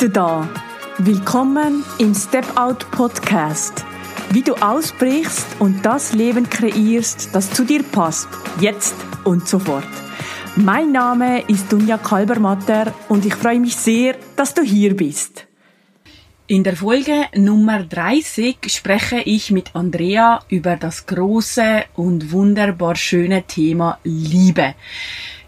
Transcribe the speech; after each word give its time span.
du 0.00 0.08
da. 0.08 0.48
Willkommen 0.96 1.84
im 1.98 2.14
Step 2.14 2.46
Out 2.56 2.90
Podcast. 2.90 3.84
Wie 4.30 4.40
du 4.40 4.54
ausbrichst 4.54 5.46
und 5.58 5.84
das 5.84 6.14
Leben 6.14 6.48
kreierst, 6.48 7.34
das 7.34 7.52
zu 7.52 7.64
dir 7.64 7.82
passt, 7.82 8.28
jetzt 8.60 8.94
und 9.24 9.46
sofort. 9.46 9.84
Mein 10.56 10.92
Name 10.92 11.42
ist 11.48 11.70
Dunja 11.70 11.98
Kalbermatter 11.98 12.94
und 13.10 13.26
ich 13.26 13.34
freue 13.34 13.60
mich 13.60 13.76
sehr, 13.76 14.16
dass 14.36 14.54
du 14.54 14.62
hier 14.62 14.96
bist. 14.96 15.46
In 16.46 16.64
der 16.64 16.76
Folge 16.76 17.26
Nummer 17.34 17.82
30 17.84 18.56
spreche 18.68 19.20
ich 19.20 19.50
mit 19.50 19.76
Andrea 19.76 20.40
über 20.48 20.76
das 20.76 21.04
große 21.04 21.84
und 21.94 22.32
wunderbar 22.32 22.96
schöne 22.96 23.42
Thema 23.42 23.98
Liebe. 24.04 24.74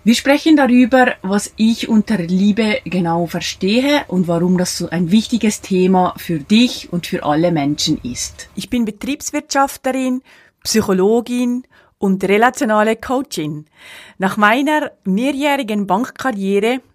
Wir 0.04 0.16
sprechen 0.16 0.56
darüber, 0.56 1.14
was 1.22 1.52
ich 1.56 1.88
unter 1.88 2.18
Liebe 2.18 2.80
genau 2.84 3.26
verstehe 3.26 4.04
und 4.08 4.26
warum 4.26 4.58
das 4.58 4.76
so 4.76 4.90
ein 4.90 5.12
wichtiges 5.12 5.60
Thema 5.60 6.14
für 6.16 6.40
dich 6.40 6.92
und 6.92 7.06
für 7.06 7.22
alle 7.22 7.52
Menschen 7.52 8.00
ist. 8.02 8.48
Ich 8.56 8.68
bin 8.68 8.84
Betriebswirtschafterin, 8.84 10.22
Psychologin 10.64 11.62
und 11.98 12.24
relationale 12.24 12.96
Coachin. 12.96 13.66
Nach 14.18 14.36
meiner 14.36 14.90
mehrjährigen 15.04 15.86
Bankkarriere 15.86 16.80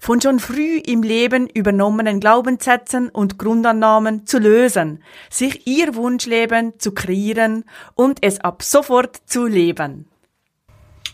von 0.00 0.20
schon 0.20 0.38
früh 0.38 0.78
im 0.78 1.02
Leben 1.02 1.48
übernommenen 1.48 2.20
Glaubenssätzen 2.20 3.08
und 3.08 3.38
Grundannahmen 3.38 4.26
zu 4.26 4.38
lösen, 4.38 5.02
sich 5.30 5.66
ihr 5.66 5.94
Wunschleben 5.94 6.78
zu 6.78 6.92
kreieren 6.92 7.64
und 7.94 8.18
es 8.22 8.40
ab 8.40 8.62
sofort 8.62 9.20
zu 9.26 9.46
leben. 9.46 10.08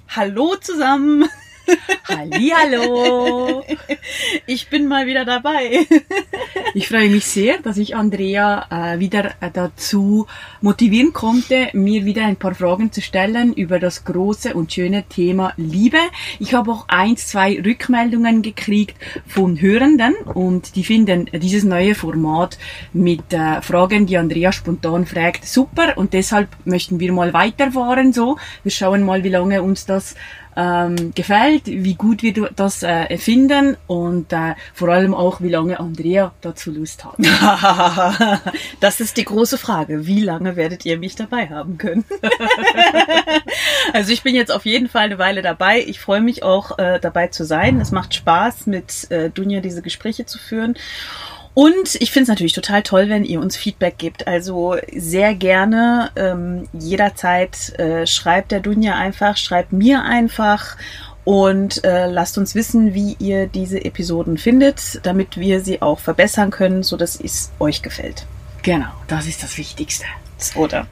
Hallo 0.09 0.57
zusammen! 0.61 1.29
Hallihallo! 2.09 3.65
Ich 4.47 4.69
bin 4.69 4.89
mal 4.89 5.07
wieder 5.07 5.25
dabei. 5.25 5.87
Ich 6.75 6.89
freue 6.89 7.11
mich 7.11 7.27
sehr, 7.27 7.59
dass 7.59 7.77
ich 7.77 7.95
Andrea 7.97 8.67
äh, 8.71 8.99
wieder 8.99 9.33
äh, 9.41 9.51
dazu 9.53 10.27
motivieren 10.61 11.13
konnte, 11.13 11.69
mir 11.73 12.05
wieder 12.05 12.25
ein 12.25 12.37
paar 12.37 12.55
Fragen 12.55 12.93
zu 12.93 13.03
stellen 13.03 13.53
über 13.53 13.79
das 13.79 14.05
große 14.05 14.55
und 14.55 14.73
schöne 14.73 15.05
Thema 15.05 15.53
Liebe. 15.57 15.99
Ich 16.39 16.55
habe 16.55 16.73
auch 16.73 16.87
eins, 16.89 17.29
zwei 17.29 17.61
Rückmeldungen 17.61 18.43
gekriegt 18.43 18.97
von 19.27 19.61
Hörenden 19.61 20.15
und 20.35 20.77
die 20.77 20.85
finden 20.85 21.27
dieses 21.33 21.65
neue 21.65 21.95
Format 21.95 22.59
mit 22.93 23.33
äh, 23.33 23.61
Fragen, 23.61 24.07
die 24.07 24.17
Andrea 24.17 24.53
spontan 24.53 25.07
fragt, 25.07 25.47
super 25.47 25.97
und 25.97 26.13
deshalb 26.13 26.49
möchten 26.65 27.01
wir 27.01 27.13
mal 27.13 27.33
weiterfahren 27.33 28.13
so. 28.13 28.39
Wir 28.63 28.73
schauen 28.73 29.03
mal, 29.03 29.25
wie 29.25 29.31
lange 29.31 29.63
uns 29.63 29.87
das 29.87 30.15
ähm, 30.59 31.13
gefällt, 31.15 31.67
wie 31.67 31.95
gut 31.95 32.25
wir 32.25 32.51
das 32.55 32.83
äh, 32.83 33.17
finden 33.17 33.77
und 33.87 34.33
äh, 34.33 34.55
vor 34.75 34.89
allem 34.89 35.15
auch, 35.15 35.41
wie 35.41 35.51
lange 35.51 35.79
Andrea 35.79 36.33
dazu 36.41 36.73
Lust 36.73 37.05
hat. 37.05 37.15
das 38.81 39.01
ist 39.01 39.17
die 39.17 39.25
große 39.25 39.57
Frage. 39.57 40.07
Wie 40.07 40.21
lange 40.21 40.57
werdet 40.57 40.85
ihr 40.85 40.99
mich 40.99 41.15
dabei 41.15 41.49
haben 41.49 41.79
können? 41.79 42.05
also 43.93 44.13
ich 44.13 44.25
bin 44.25 44.35
jetzt 44.35 44.51
auf 44.51 44.67
jeden 44.67 44.89
Fall 44.89 45.05
eine 45.05 45.19
Weile 45.19 45.43
dabei. 45.43 45.81
Ich 45.87 46.01
freue 46.01 46.21
mich 46.21 46.43
auch 46.43 46.77
äh, 46.79 46.99
dabei 46.99 47.29
zu 47.29 47.45
sein. 47.45 47.81
Es 47.81 47.93
macht 47.93 48.15
Spaß, 48.15 48.67
mit 48.67 49.09
äh, 49.13 49.31
Dunja 49.31 49.61
diese 49.61 49.81
Gespräche 49.81 50.27
zu 50.27 50.39
führen. 50.39 50.75
Und 51.59 51.97
ich 51.97 52.13
finde 52.13 52.23
es 52.23 52.29
natürlich 52.29 52.53
total 52.53 52.85
toll, 52.85 53.09
wenn 53.09 53.25
ihr 53.25 53.41
uns 53.41 53.57
Feedback 53.57 53.99
gebt. 53.99 54.29
Also 54.29 54.77
sehr 54.95 55.35
gerne, 55.35 56.13
ähm, 56.15 56.69
jederzeit 56.73 57.77
äh, 57.81 58.07
schreibt 58.07 58.53
der 58.53 58.61
Dunja 58.61 58.95
einfach, 58.95 59.37
schreibt 59.37 59.73
mir 59.73 60.05
einfach 60.05 60.77
und 61.25 61.83
äh, 61.83 62.07
lasst 62.07 62.39
uns 62.39 62.55
wissen, 62.55 62.95
wie 62.95 63.17
ihr 63.19 63.49
diese 63.49 63.85
Episoden 63.85 64.39
findet, 64.39 65.05
damit 65.05 65.37
wir 65.37 65.61
sie 65.61 65.83
auch 65.83 65.99
verbessern 65.99 66.53
können, 66.53 66.85
so 66.85 66.97
dass 66.97 67.21
es 67.21 67.51
euch 67.59 67.83
gefällt. 67.83 68.25
Genau, 68.63 68.93
das 69.09 69.27
ist 69.27 69.43
das 69.43 69.59
Wichtigste. 69.59 70.05
Oder? 70.55 70.87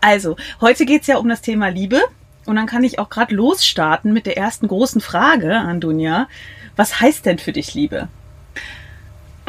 Also, 0.00 0.34
heute 0.60 0.86
geht's 0.86 1.06
ja 1.06 1.18
um 1.18 1.28
das 1.28 1.40
Thema 1.40 1.68
Liebe. 1.68 2.02
Und 2.46 2.56
dann 2.56 2.66
kann 2.66 2.82
ich 2.82 2.98
auch 2.98 3.10
gerade 3.10 3.32
losstarten 3.32 4.12
mit 4.12 4.26
der 4.26 4.36
ersten 4.36 4.66
großen 4.66 5.00
Frage 5.00 5.56
an 5.56 5.80
Dunja. 5.80 6.26
Was 6.74 7.00
heißt 7.00 7.26
denn 7.26 7.38
für 7.38 7.52
dich 7.52 7.74
Liebe? 7.74 8.08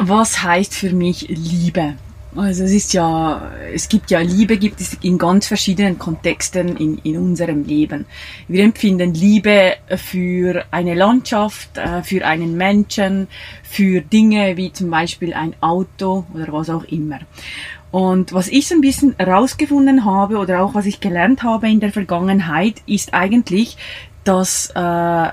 Was 0.08 0.42
heißt 0.42 0.74
für 0.74 0.92
mich 0.92 1.28
Liebe? 1.28 1.94
Also 2.34 2.64
es 2.64 2.72
ist 2.72 2.94
ja, 2.94 3.52
es 3.74 3.90
gibt 3.90 4.10
ja 4.10 4.20
Liebe, 4.20 4.56
gibt 4.56 4.80
es 4.80 4.94
in 5.02 5.18
ganz 5.18 5.46
verschiedenen 5.46 5.98
Kontexten 5.98 6.76
in, 6.78 6.96
in 6.98 7.18
unserem 7.18 7.64
Leben. 7.64 8.06
Wir 8.48 8.64
empfinden 8.64 9.12
Liebe 9.12 9.74
für 9.96 10.64
eine 10.70 10.94
Landschaft, 10.94 11.76
äh, 11.76 12.02
für 12.02 12.24
einen 12.24 12.56
Menschen, 12.56 13.28
für 13.62 14.00
Dinge 14.00 14.56
wie 14.56 14.72
zum 14.72 14.88
Beispiel 14.88 15.34
ein 15.34 15.54
Auto 15.60 16.24
oder 16.32 16.50
was 16.52 16.70
auch 16.70 16.84
immer. 16.84 17.18
Und 17.90 18.32
was 18.32 18.48
ich 18.48 18.66
so 18.66 18.76
ein 18.76 18.80
bisschen 18.80 19.14
herausgefunden 19.18 20.06
habe 20.06 20.38
oder 20.38 20.62
auch 20.62 20.74
was 20.74 20.86
ich 20.86 21.00
gelernt 21.00 21.42
habe 21.42 21.68
in 21.68 21.80
der 21.80 21.92
Vergangenheit, 21.92 22.76
ist 22.86 23.12
eigentlich, 23.12 23.76
dass, 24.24 24.70
äh, 24.70 25.28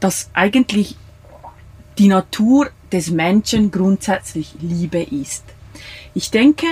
dass 0.00 0.30
eigentlich 0.32 0.96
die 1.98 2.08
Natur 2.08 2.70
des 2.90 3.10
Menschen 3.10 3.70
grundsätzlich 3.70 4.54
Liebe 4.60 5.02
ist. 5.02 5.44
Ich 6.14 6.30
denke, 6.30 6.66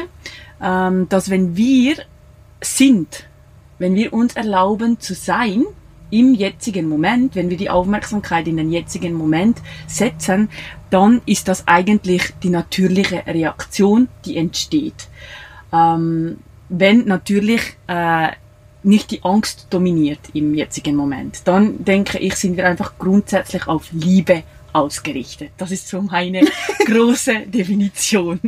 ähm, 0.62 1.08
dass 1.08 1.30
wenn 1.30 1.56
wir 1.56 1.96
sind, 2.62 3.24
wenn 3.78 3.94
wir 3.94 4.12
uns 4.12 4.34
erlauben 4.34 5.00
zu 5.00 5.14
sein, 5.14 5.64
im 6.10 6.34
jetzigen 6.34 6.88
Moment, 6.88 7.36
wenn 7.36 7.50
wir 7.50 7.56
die 7.56 7.70
Aufmerksamkeit 7.70 8.48
in 8.48 8.56
den 8.56 8.72
jetzigen 8.72 9.14
Moment 9.14 9.58
setzen, 9.86 10.48
dann 10.90 11.22
ist 11.24 11.48
das 11.48 11.68
eigentlich 11.68 12.34
die 12.42 12.50
natürliche 12.50 13.24
Reaktion, 13.26 14.08
die 14.24 14.36
entsteht. 14.36 15.08
Ähm, 15.72 16.38
wenn 16.68 17.04
natürlich 17.04 17.76
äh, 17.86 18.28
nicht 18.82 19.10
die 19.10 19.22
Angst 19.22 19.68
dominiert 19.70 20.20
im 20.32 20.54
jetzigen 20.54 20.96
Moment, 20.96 21.42
dann 21.44 21.84
denke 21.84 22.18
ich, 22.18 22.34
sind 22.34 22.56
wir 22.56 22.66
einfach 22.66 22.94
grundsätzlich 22.98 23.68
auf 23.68 23.88
Liebe 23.92 24.42
ausgerichtet. 24.72 25.52
Das 25.58 25.70
ist 25.70 25.88
so 25.88 26.02
meine 26.02 26.42
große 26.86 27.46
Definition. 27.46 28.40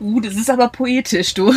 uh, 0.00 0.20
das 0.20 0.34
ist 0.34 0.50
aber 0.50 0.68
poetisch, 0.68 1.34
du. 1.34 1.52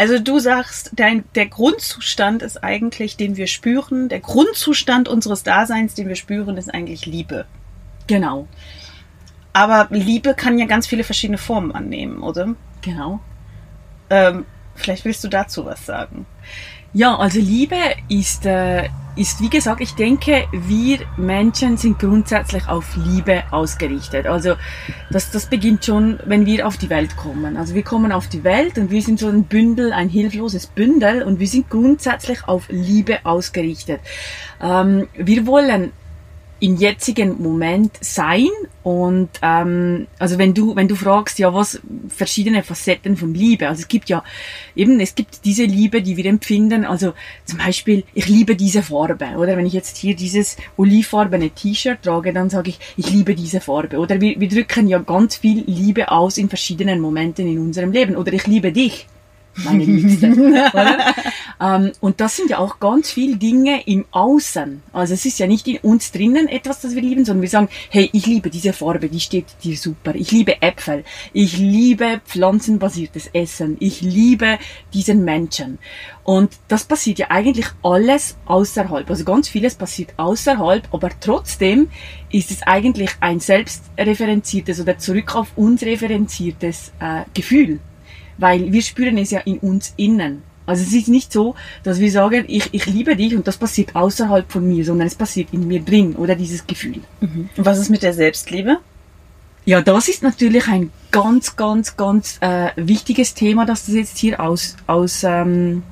Also 0.00 0.18
du 0.18 0.38
sagst, 0.38 0.92
dein, 0.94 1.24
der 1.34 1.44
Grundzustand 1.44 2.40
ist 2.40 2.64
eigentlich, 2.64 3.18
den 3.18 3.36
wir 3.36 3.46
spüren, 3.46 4.08
der 4.08 4.20
Grundzustand 4.20 5.08
unseres 5.10 5.42
Daseins, 5.42 5.92
den 5.92 6.08
wir 6.08 6.16
spüren, 6.16 6.56
ist 6.56 6.72
eigentlich 6.72 7.04
Liebe. 7.04 7.44
Genau. 8.06 8.48
Aber 9.52 9.88
Liebe 9.90 10.32
kann 10.32 10.58
ja 10.58 10.64
ganz 10.64 10.86
viele 10.86 11.04
verschiedene 11.04 11.36
Formen 11.36 11.72
annehmen, 11.72 12.22
oder? 12.22 12.54
Genau. 12.80 13.20
Ähm, 14.08 14.46
vielleicht 14.74 15.04
willst 15.04 15.22
du 15.22 15.28
dazu 15.28 15.66
was 15.66 15.84
sagen. 15.84 16.24
Ja, 16.92 17.16
also 17.16 17.38
Liebe 17.38 17.76
ist, 18.08 18.46
äh, 18.46 18.88
ist, 19.14 19.40
wie 19.40 19.48
gesagt, 19.48 19.80
ich 19.80 19.94
denke, 19.94 20.48
wir 20.50 20.98
Menschen 21.16 21.76
sind 21.76 22.00
grundsätzlich 22.00 22.68
auf 22.68 22.96
Liebe 22.96 23.44
ausgerichtet. 23.52 24.26
Also 24.26 24.54
das, 25.10 25.30
das 25.30 25.46
beginnt 25.46 25.84
schon, 25.84 26.18
wenn 26.24 26.46
wir 26.46 26.66
auf 26.66 26.78
die 26.78 26.90
Welt 26.90 27.16
kommen. 27.16 27.56
Also 27.56 27.74
wir 27.74 27.84
kommen 27.84 28.10
auf 28.10 28.28
die 28.28 28.42
Welt 28.42 28.76
und 28.76 28.90
wir 28.90 29.02
sind 29.02 29.20
so 29.20 29.28
ein 29.28 29.44
Bündel, 29.44 29.92
ein 29.92 30.08
hilfloses 30.08 30.66
Bündel 30.66 31.22
und 31.22 31.38
wir 31.38 31.46
sind 31.46 31.70
grundsätzlich 31.70 32.48
auf 32.48 32.66
Liebe 32.70 33.18
ausgerichtet. 33.24 34.00
Ähm, 34.60 35.06
wir 35.14 35.46
wollen 35.46 35.92
im 36.60 36.76
jetzigen 36.76 37.42
Moment 37.42 37.92
sein 38.00 38.48
und 38.82 39.30
ähm, 39.42 40.06
also 40.18 40.38
wenn 40.38 40.54
du 40.54 40.76
wenn 40.76 40.88
du 40.88 40.94
fragst 40.94 41.38
ja 41.38 41.52
was 41.52 41.80
verschiedene 42.08 42.62
Facetten 42.62 43.16
von 43.16 43.34
Liebe 43.34 43.68
also 43.68 43.80
es 43.80 43.88
gibt 43.88 44.08
ja 44.08 44.22
eben 44.76 45.00
es 45.00 45.14
gibt 45.14 45.44
diese 45.44 45.64
Liebe 45.64 46.02
die 46.02 46.16
wir 46.16 46.26
empfinden 46.26 46.84
also 46.84 47.14
zum 47.46 47.58
Beispiel 47.58 48.04
ich 48.14 48.28
liebe 48.28 48.56
diese 48.56 48.82
Farbe 48.82 49.30
oder? 49.36 49.56
Wenn 49.56 49.66
ich 49.66 49.72
jetzt 49.72 49.96
hier 49.96 50.14
dieses 50.14 50.56
olivfarbene 50.76 51.50
T-Shirt 51.50 52.02
trage 52.02 52.32
dann 52.32 52.50
sage 52.50 52.70
ich 52.70 52.78
ich 52.96 53.10
liebe 53.10 53.34
diese 53.34 53.60
Farbe 53.60 53.98
oder? 53.98 54.20
Wir, 54.20 54.38
wir 54.38 54.48
drücken 54.48 54.86
ja 54.86 54.98
ganz 54.98 55.36
viel 55.36 55.64
Liebe 55.66 56.10
aus 56.10 56.38
in 56.38 56.48
verschiedenen 56.48 57.00
Momenten 57.00 57.46
in 57.46 57.58
unserem 57.58 57.92
Leben 57.92 58.16
oder 58.16 58.32
ich 58.32 58.46
liebe 58.46 58.72
dich 58.72 59.06
meine 59.54 59.84
Liebste? 59.84 60.30
Ähm, 61.60 61.92
und 62.00 62.20
das 62.20 62.36
sind 62.36 62.50
ja 62.50 62.58
auch 62.58 62.80
ganz 62.80 63.10
viele 63.10 63.36
Dinge 63.36 63.82
im 63.86 64.06
Außen. 64.10 64.82
Also 64.92 65.14
es 65.14 65.26
ist 65.26 65.38
ja 65.38 65.46
nicht 65.46 65.68
in 65.68 65.76
uns 65.78 66.10
drinnen 66.10 66.48
etwas, 66.48 66.80
das 66.80 66.94
wir 66.94 67.02
lieben, 67.02 67.24
sondern 67.24 67.42
wir 67.42 67.50
sagen, 67.50 67.68
hey, 67.90 68.08
ich 68.12 68.26
liebe 68.26 68.48
diese 68.48 68.72
Farbe, 68.72 69.08
die 69.08 69.20
steht 69.20 69.44
dir 69.62 69.76
super. 69.76 70.14
Ich 70.14 70.32
liebe 70.32 70.62
Äpfel. 70.62 71.04
Ich 71.34 71.58
liebe 71.58 72.22
pflanzenbasiertes 72.24 73.28
Essen. 73.34 73.76
Ich 73.78 74.00
liebe 74.00 74.58
diesen 74.94 75.24
Menschen. 75.24 75.78
Und 76.24 76.58
das 76.68 76.84
passiert 76.84 77.18
ja 77.18 77.26
eigentlich 77.30 77.66
alles 77.82 78.38
außerhalb. 78.46 79.08
Also 79.10 79.24
ganz 79.24 79.48
vieles 79.48 79.74
passiert 79.74 80.14
außerhalb, 80.16 80.88
aber 80.92 81.10
trotzdem 81.20 81.90
ist 82.30 82.50
es 82.50 82.62
eigentlich 82.62 83.10
ein 83.20 83.40
selbstreferenziertes 83.40 84.80
oder 84.80 84.96
zurück 84.96 85.34
auf 85.34 85.48
uns 85.56 85.82
referenziertes 85.82 86.92
äh, 87.00 87.24
Gefühl. 87.34 87.80
Weil 88.40 88.72
wir 88.72 88.82
spüren 88.82 89.18
es 89.18 89.30
ja 89.30 89.40
in 89.40 89.58
uns 89.58 89.94
innen. 89.96 90.42
Also 90.66 90.82
es 90.82 90.92
ist 90.92 91.08
nicht 91.08 91.32
so, 91.32 91.54
dass 91.82 91.98
wir 92.00 92.10
sagen, 92.10 92.44
ich, 92.48 92.68
ich 92.72 92.86
liebe 92.86 93.16
dich 93.16 93.34
und 93.34 93.46
das 93.46 93.56
passiert 93.56 93.96
außerhalb 93.96 94.50
von 94.50 94.66
mir, 94.68 94.84
sondern 94.84 95.06
es 95.06 95.14
passiert 95.14 95.48
in 95.52 95.66
mir 95.66 95.80
drin 95.80 96.14
oder 96.16 96.34
dieses 96.34 96.66
Gefühl. 96.66 97.00
Mhm. 97.20 97.48
Und 97.56 97.66
was 97.66 97.78
ist 97.78 97.90
mit 97.90 98.02
der 98.02 98.12
Selbstliebe? 98.12 98.78
Ja, 99.64 99.82
das 99.82 100.08
ist 100.08 100.22
natürlich 100.22 100.68
ein 100.68 100.90
ganz, 101.10 101.56
ganz, 101.56 101.96
ganz 101.96 102.38
äh, 102.40 102.70
wichtiges 102.76 103.34
Thema, 103.34 103.66
das 103.66 103.86
du 103.86 103.92
jetzt 103.92 104.18
hier 104.18 104.40
aus, 104.40 104.76
aus 104.86 105.22
ähm, 105.22 105.82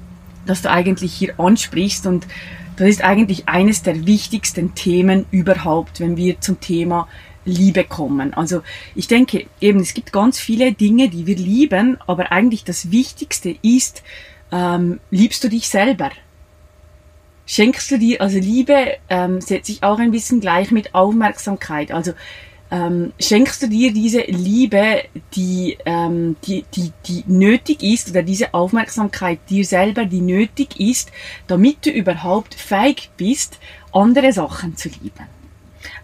das 0.46 0.62
du 0.62 0.70
eigentlich 0.70 1.12
hier 1.12 1.38
ansprichst 1.38 2.06
und 2.06 2.26
das 2.76 2.88
ist 2.88 3.02
eigentlich 3.02 3.48
eines 3.48 3.82
der 3.82 4.06
wichtigsten 4.06 4.74
Themen 4.76 5.26
überhaupt, 5.32 5.98
wenn 5.98 6.16
wir 6.16 6.40
zum 6.40 6.60
Thema 6.60 7.08
Liebe 7.48 7.84
kommen. 7.84 8.34
Also 8.34 8.62
ich 8.94 9.08
denke 9.08 9.46
eben, 9.60 9.80
es 9.80 9.94
gibt 9.94 10.12
ganz 10.12 10.38
viele 10.38 10.72
Dinge, 10.72 11.08
die 11.08 11.26
wir 11.26 11.36
lieben, 11.36 11.98
aber 12.06 12.30
eigentlich 12.30 12.64
das 12.64 12.90
Wichtigste 12.90 13.56
ist, 13.62 14.02
ähm, 14.52 15.00
liebst 15.10 15.42
du 15.42 15.48
dich 15.48 15.68
selber? 15.68 16.10
Schenkst 17.46 17.90
du 17.90 17.98
dir, 17.98 18.20
also 18.20 18.38
Liebe 18.38 18.96
ähm, 19.08 19.40
setzt 19.40 19.66
sich 19.66 19.82
auch 19.82 19.98
ein 19.98 20.10
bisschen 20.10 20.40
gleich 20.40 20.70
mit 20.70 20.94
Aufmerksamkeit. 20.94 21.92
Also 21.92 22.12
ähm, 22.70 23.12
schenkst 23.18 23.62
du 23.62 23.68
dir 23.68 23.92
diese 23.92 24.20
Liebe, 24.20 25.04
die, 25.34 25.78
ähm, 25.86 26.36
die, 26.44 26.64
die, 26.74 26.92
die 27.06 27.24
nötig 27.26 27.82
ist, 27.82 28.10
oder 28.10 28.22
diese 28.22 28.52
Aufmerksamkeit 28.52 29.38
dir 29.48 29.64
selber, 29.64 30.04
die 30.04 30.20
nötig 30.20 30.78
ist, 30.78 31.10
damit 31.46 31.86
du 31.86 31.90
überhaupt 31.90 32.54
fähig 32.54 33.10
bist, 33.16 33.58
andere 33.92 34.32
Sachen 34.32 34.76
zu 34.76 34.90
lieben. 34.90 35.37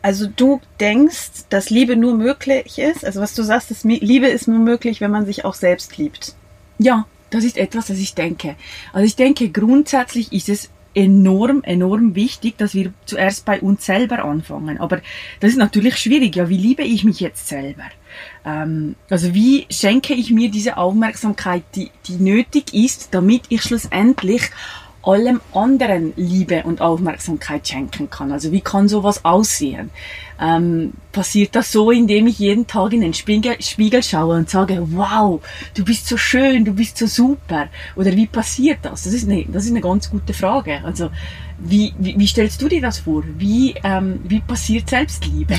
Also 0.04 0.26
du 0.26 0.60
denkst, 0.80 1.46
dass 1.48 1.70
Liebe 1.70 1.96
nur 1.96 2.14
möglich 2.14 2.78
ist, 2.78 3.06
also 3.06 3.22
was 3.22 3.34
du 3.34 3.42
sagst, 3.42 3.70
ist, 3.70 3.84
Liebe 3.84 4.26
ist 4.26 4.46
nur 4.46 4.58
möglich, 4.58 5.00
wenn 5.00 5.10
man 5.10 5.24
sich 5.24 5.46
auch 5.46 5.54
selbst 5.54 5.96
liebt. 5.96 6.34
Ja, 6.76 7.06
das 7.30 7.42
ist 7.42 7.56
etwas, 7.56 7.86
das 7.86 7.96
ich 7.96 8.14
denke. 8.14 8.54
Also 8.92 9.06
ich 9.06 9.16
denke, 9.16 9.48
grundsätzlich 9.48 10.30
ist 10.34 10.50
es 10.50 10.68
enorm, 10.92 11.62
enorm 11.62 12.14
wichtig, 12.14 12.58
dass 12.58 12.74
wir 12.74 12.92
zuerst 13.06 13.46
bei 13.46 13.62
uns 13.62 13.86
selber 13.86 14.26
anfangen. 14.26 14.78
Aber 14.78 15.00
das 15.40 15.52
ist 15.52 15.56
natürlich 15.56 15.96
schwierig. 15.96 16.36
Ja, 16.36 16.50
wie 16.50 16.58
liebe 16.58 16.82
ich 16.82 17.04
mich 17.04 17.20
jetzt 17.20 17.48
selber? 17.48 17.84
Ähm, 18.44 18.96
also 19.08 19.32
wie 19.32 19.66
schenke 19.70 20.12
ich 20.12 20.30
mir 20.30 20.50
diese 20.50 20.76
Aufmerksamkeit, 20.76 21.62
die, 21.76 21.90
die 22.08 22.16
nötig 22.16 22.74
ist, 22.74 23.14
damit 23.14 23.44
ich 23.48 23.62
schlussendlich 23.62 24.50
allem 25.06 25.40
anderen 25.52 26.12
Liebe 26.16 26.62
und 26.64 26.80
Aufmerksamkeit 26.80 27.66
schenken 27.66 28.10
kann. 28.10 28.32
Also 28.32 28.52
wie 28.52 28.60
kann 28.60 28.88
sowas 28.88 29.24
aussehen? 29.24 29.90
Ähm, 30.40 30.92
passiert 31.12 31.54
das 31.54 31.70
so, 31.70 31.90
indem 31.90 32.26
ich 32.26 32.38
jeden 32.38 32.66
Tag 32.66 32.92
in 32.92 33.00
den 33.00 33.14
Spiegel, 33.14 33.60
Spiegel 33.60 34.02
schaue 34.02 34.36
und 34.36 34.50
sage, 34.50 34.84
wow, 34.90 35.40
du 35.74 35.84
bist 35.84 36.08
so 36.08 36.16
schön, 36.16 36.64
du 36.64 36.72
bist 36.72 36.98
so 36.98 37.06
super? 37.06 37.68
Oder 37.94 38.12
wie 38.12 38.26
passiert 38.26 38.78
das? 38.82 39.04
Das 39.04 39.12
ist 39.12 39.28
eine, 39.28 39.44
das 39.44 39.64
ist 39.64 39.70
eine 39.70 39.80
ganz 39.80 40.10
gute 40.10 40.34
Frage. 40.34 40.82
Also 40.84 41.10
wie, 41.58 41.94
wie, 41.98 42.18
wie 42.18 42.26
stellst 42.26 42.60
du 42.60 42.68
dir 42.68 42.80
das 42.80 42.98
vor? 42.98 43.22
Wie, 43.38 43.74
ähm, 43.84 44.20
wie 44.24 44.40
passiert 44.40 44.90
Selbstliebe? 44.90 45.54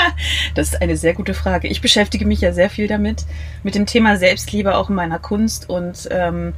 das 0.54 0.68
ist 0.68 0.82
eine 0.82 0.96
sehr 0.96 1.14
gute 1.14 1.34
Frage. 1.34 1.68
Ich 1.68 1.80
beschäftige 1.80 2.26
mich 2.26 2.40
ja 2.40 2.52
sehr 2.52 2.68
viel 2.68 2.88
damit, 2.88 3.24
mit 3.62 3.74
dem 3.74 3.86
Thema 3.86 4.16
Selbstliebe 4.16 4.76
auch 4.76 4.88
in 4.88 4.96
meiner 4.96 5.18
Kunst 5.18 5.70
und 5.70 6.08
ähm, 6.10 6.52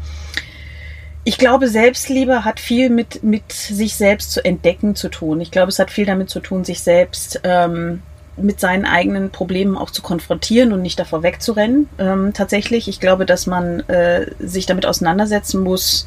ich 1.28 1.36
glaube, 1.36 1.68
Selbstliebe 1.68 2.46
hat 2.46 2.58
viel 2.58 2.88
mit, 2.88 3.22
mit 3.22 3.52
sich 3.52 3.96
selbst 3.96 4.32
zu 4.32 4.42
entdecken 4.42 4.96
zu 4.96 5.10
tun. 5.10 5.42
Ich 5.42 5.50
glaube, 5.50 5.68
es 5.68 5.78
hat 5.78 5.90
viel 5.90 6.06
damit 6.06 6.30
zu 6.30 6.40
tun, 6.40 6.64
sich 6.64 6.80
selbst 6.80 7.42
ähm, 7.44 8.00
mit 8.38 8.60
seinen 8.60 8.86
eigenen 8.86 9.28
Problemen 9.28 9.76
auch 9.76 9.90
zu 9.90 10.00
konfrontieren 10.00 10.72
und 10.72 10.80
nicht 10.80 10.98
davor 10.98 11.22
wegzurennen. 11.22 11.86
Ähm, 11.98 12.32
tatsächlich, 12.32 12.88
ich 12.88 12.98
glaube, 12.98 13.26
dass 13.26 13.46
man 13.46 13.80
äh, 13.90 14.30
sich 14.38 14.64
damit 14.64 14.86
auseinandersetzen 14.86 15.62
muss 15.62 16.06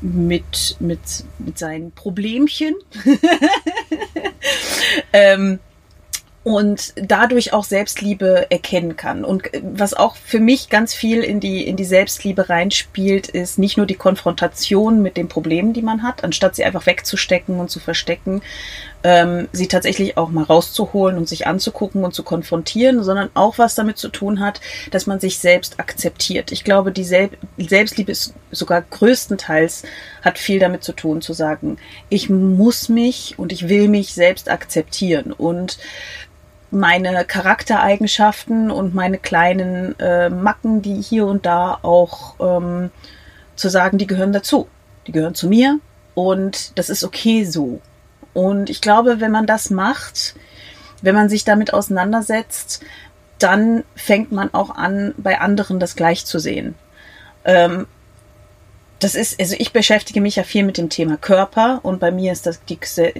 mit, 0.00 0.76
mit, 0.80 1.00
mit 1.38 1.58
seinen 1.58 1.92
Problemchen. 1.92 2.76
ähm, 5.12 5.58
und 6.46 6.92
dadurch 6.94 7.52
auch 7.52 7.64
Selbstliebe 7.64 8.52
erkennen 8.52 8.96
kann. 8.96 9.24
Und 9.24 9.50
was 9.62 9.94
auch 9.94 10.14
für 10.14 10.38
mich 10.38 10.68
ganz 10.68 10.94
viel 10.94 11.24
in 11.24 11.40
die, 11.40 11.66
in 11.66 11.74
die 11.74 11.84
Selbstliebe 11.84 12.48
reinspielt, 12.48 13.26
ist 13.26 13.58
nicht 13.58 13.76
nur 13.76 13.84
die 13.84 13.96
Konfrontation 13.96 15.02
mit 15.02 15.16
den 15.16 15.26
Problemen, 15.26 15.72
die 15.72 15.82
man 15.82 16.04
hat, 16.04 16.22
anstatt 16.22 16.54
sie 16.54 16.64
einfach 16.64 16.86
wegzustecken 16.86 17.58
und 17.58 17.68
zu 17.68 17.80
verstecken, 17.80 18.42
ähm, 19.02 19.48
sie 19.50 19.66
tatsächlich 19.66 20.16
auch 20.16 20.30
mal 20.30 20.44
rauszuholen 20.44 21.18
und 21.18 21.28
sich 21.28 21.48
anzugucken 21.48 22.04
und 22.04 22.14
zu 22.14 22.22
konfrontieren, 22.22 23.02
sondern 23.02 23.30
auch 23.34 23.58
was 23.58 23.74
damit 23.74 23.98
zu 23.98 24.08
tun 24.08 24.38
hat, 24.38 24.60
dass 24.92 25.08
man 25.08 25.18
sich 25.18 25.38
selbst 25.38 25.80
akzeptiert. 25.80 26.52
Ich 26.52 26.62
glaube, 26.62 26.92
die 26.92 27.02
Sel 27.04 27.30
Selbstliebe 27.58 28.12
ist 28.12 28.34
sogar 28.52 28.82
größtenteils 28.82 29.82
hat 30.22 30.38
viel 30.38 30.58
damit 30.58 30.82
zu 30.82 30.92
tun, 30.92 31.22
zu 31.22 31.32
sagen, 31.32 31.78
ich 32.08 32.28
muss 32.28 32.88
mich 32.88 33.34
und 33.38 33.52
ich 33.52 33.68
will 33.68 33.88
mich 33.88 34.12
selbst 34.12 34.50
akzeptieren 34.50 35.32
und 35.32 35.78
meine 36.76 37.24
Charaktereigenschaften 37.24 38.70
und 38.70 38.94
meine 38.94 39.18
kleinen 39.18 39.98
äh, 39.98 40.28
Macken, 40.30 40.82
die 40.82 41.00
hier 41.00 41.26
und 41.26 41.46
da 41.46 41.78
auch 41.82 42.34
ähm, 42.38 42.90
zu 43.56 43.68
sagen, 43.68 43.98
die 43.98 44.06
gehören 44.06 44.32
dazu. 44.32 44.68
Die 45.06 45.12
gehören 45.12 45.34
zu 45.34 45.48
mir 45.48 45.78
und 46.14 46.78
das 46.78 46.90
ist 46.90 47.04
okay 47.04 47.44
so. 47.44 47.80
Und 48.34 48.70
ich 48.70 48.80
glaube, 48.80 49.20
wenn 49.20 49.30
man 49.30 49.46
das 49.46 49.70
macht, 49.70 50.34
wenn 51.02 51.14
man 51.14 51.28
sich 51.28 51.44
damit 51.44 51.72
auseinandersetzt, 51.72 52.82
dann 53.38 53.84
fängt 53.94 54.32
man 54.32 54.52
auch 54.52 54.70
an, 54.70 55.14
bei 55.16 55.40
anderen 55.40 55.78
das 55.80 55.96
gleich 55.96 56.24
zu 56.26 56.38
sehen. 56.38 56.74
Ähm, 57.44 57.86
das 58.98 59.14
ist, 59.14 59.38
also 59.38 59.54
ich 59.58 59.72
beschäftige 59.72 60.22
mich 60.22 60.36
ja 60.36 60.42
viel 60.42 60.64
mit 60.64 60.78
dem 60.78 60.88
Thema 60.88 61.18
Körper 61.18 61.80
und 61.82 62.00
bei 62.00 62.10
mir 62.10 62.32
ist 62.32 62.46
das 62.46 62.64
die 62.64 62.78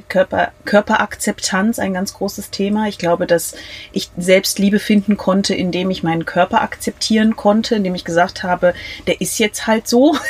Körper, 0.09 0.52
Körperakzeptanz 0.64 1.78
ein 1.78 1.92
ganz 1.92 2.14
großes 2.14 2.50
Thema. 2.50 2.88
Ich 2.88 2.99
glaube, 2.99 3.26
dass 3.26 3.54
ich 3.92 4.11
selbst 4.16 4.59
Liebe 4.59 4.78
finden 4.78 5.18
konnte, 5.18 5.54
indem 5.54 5.90
ich 5.90 6.02
meinen 6.02 6.25
Körper 6.25 6.62
akzeptieren 6.62 7.37
konnte, 7.37 7.75
indem 7.75 7.95
ich 7.95 8.04
gesagt 8.04 8.42
habe, 8.42 8.73
der 9.06 9.21
ist 9.21 9.38
jetzt 9.38 9.66
halt 9.66 9.87
so. 9.87 10.16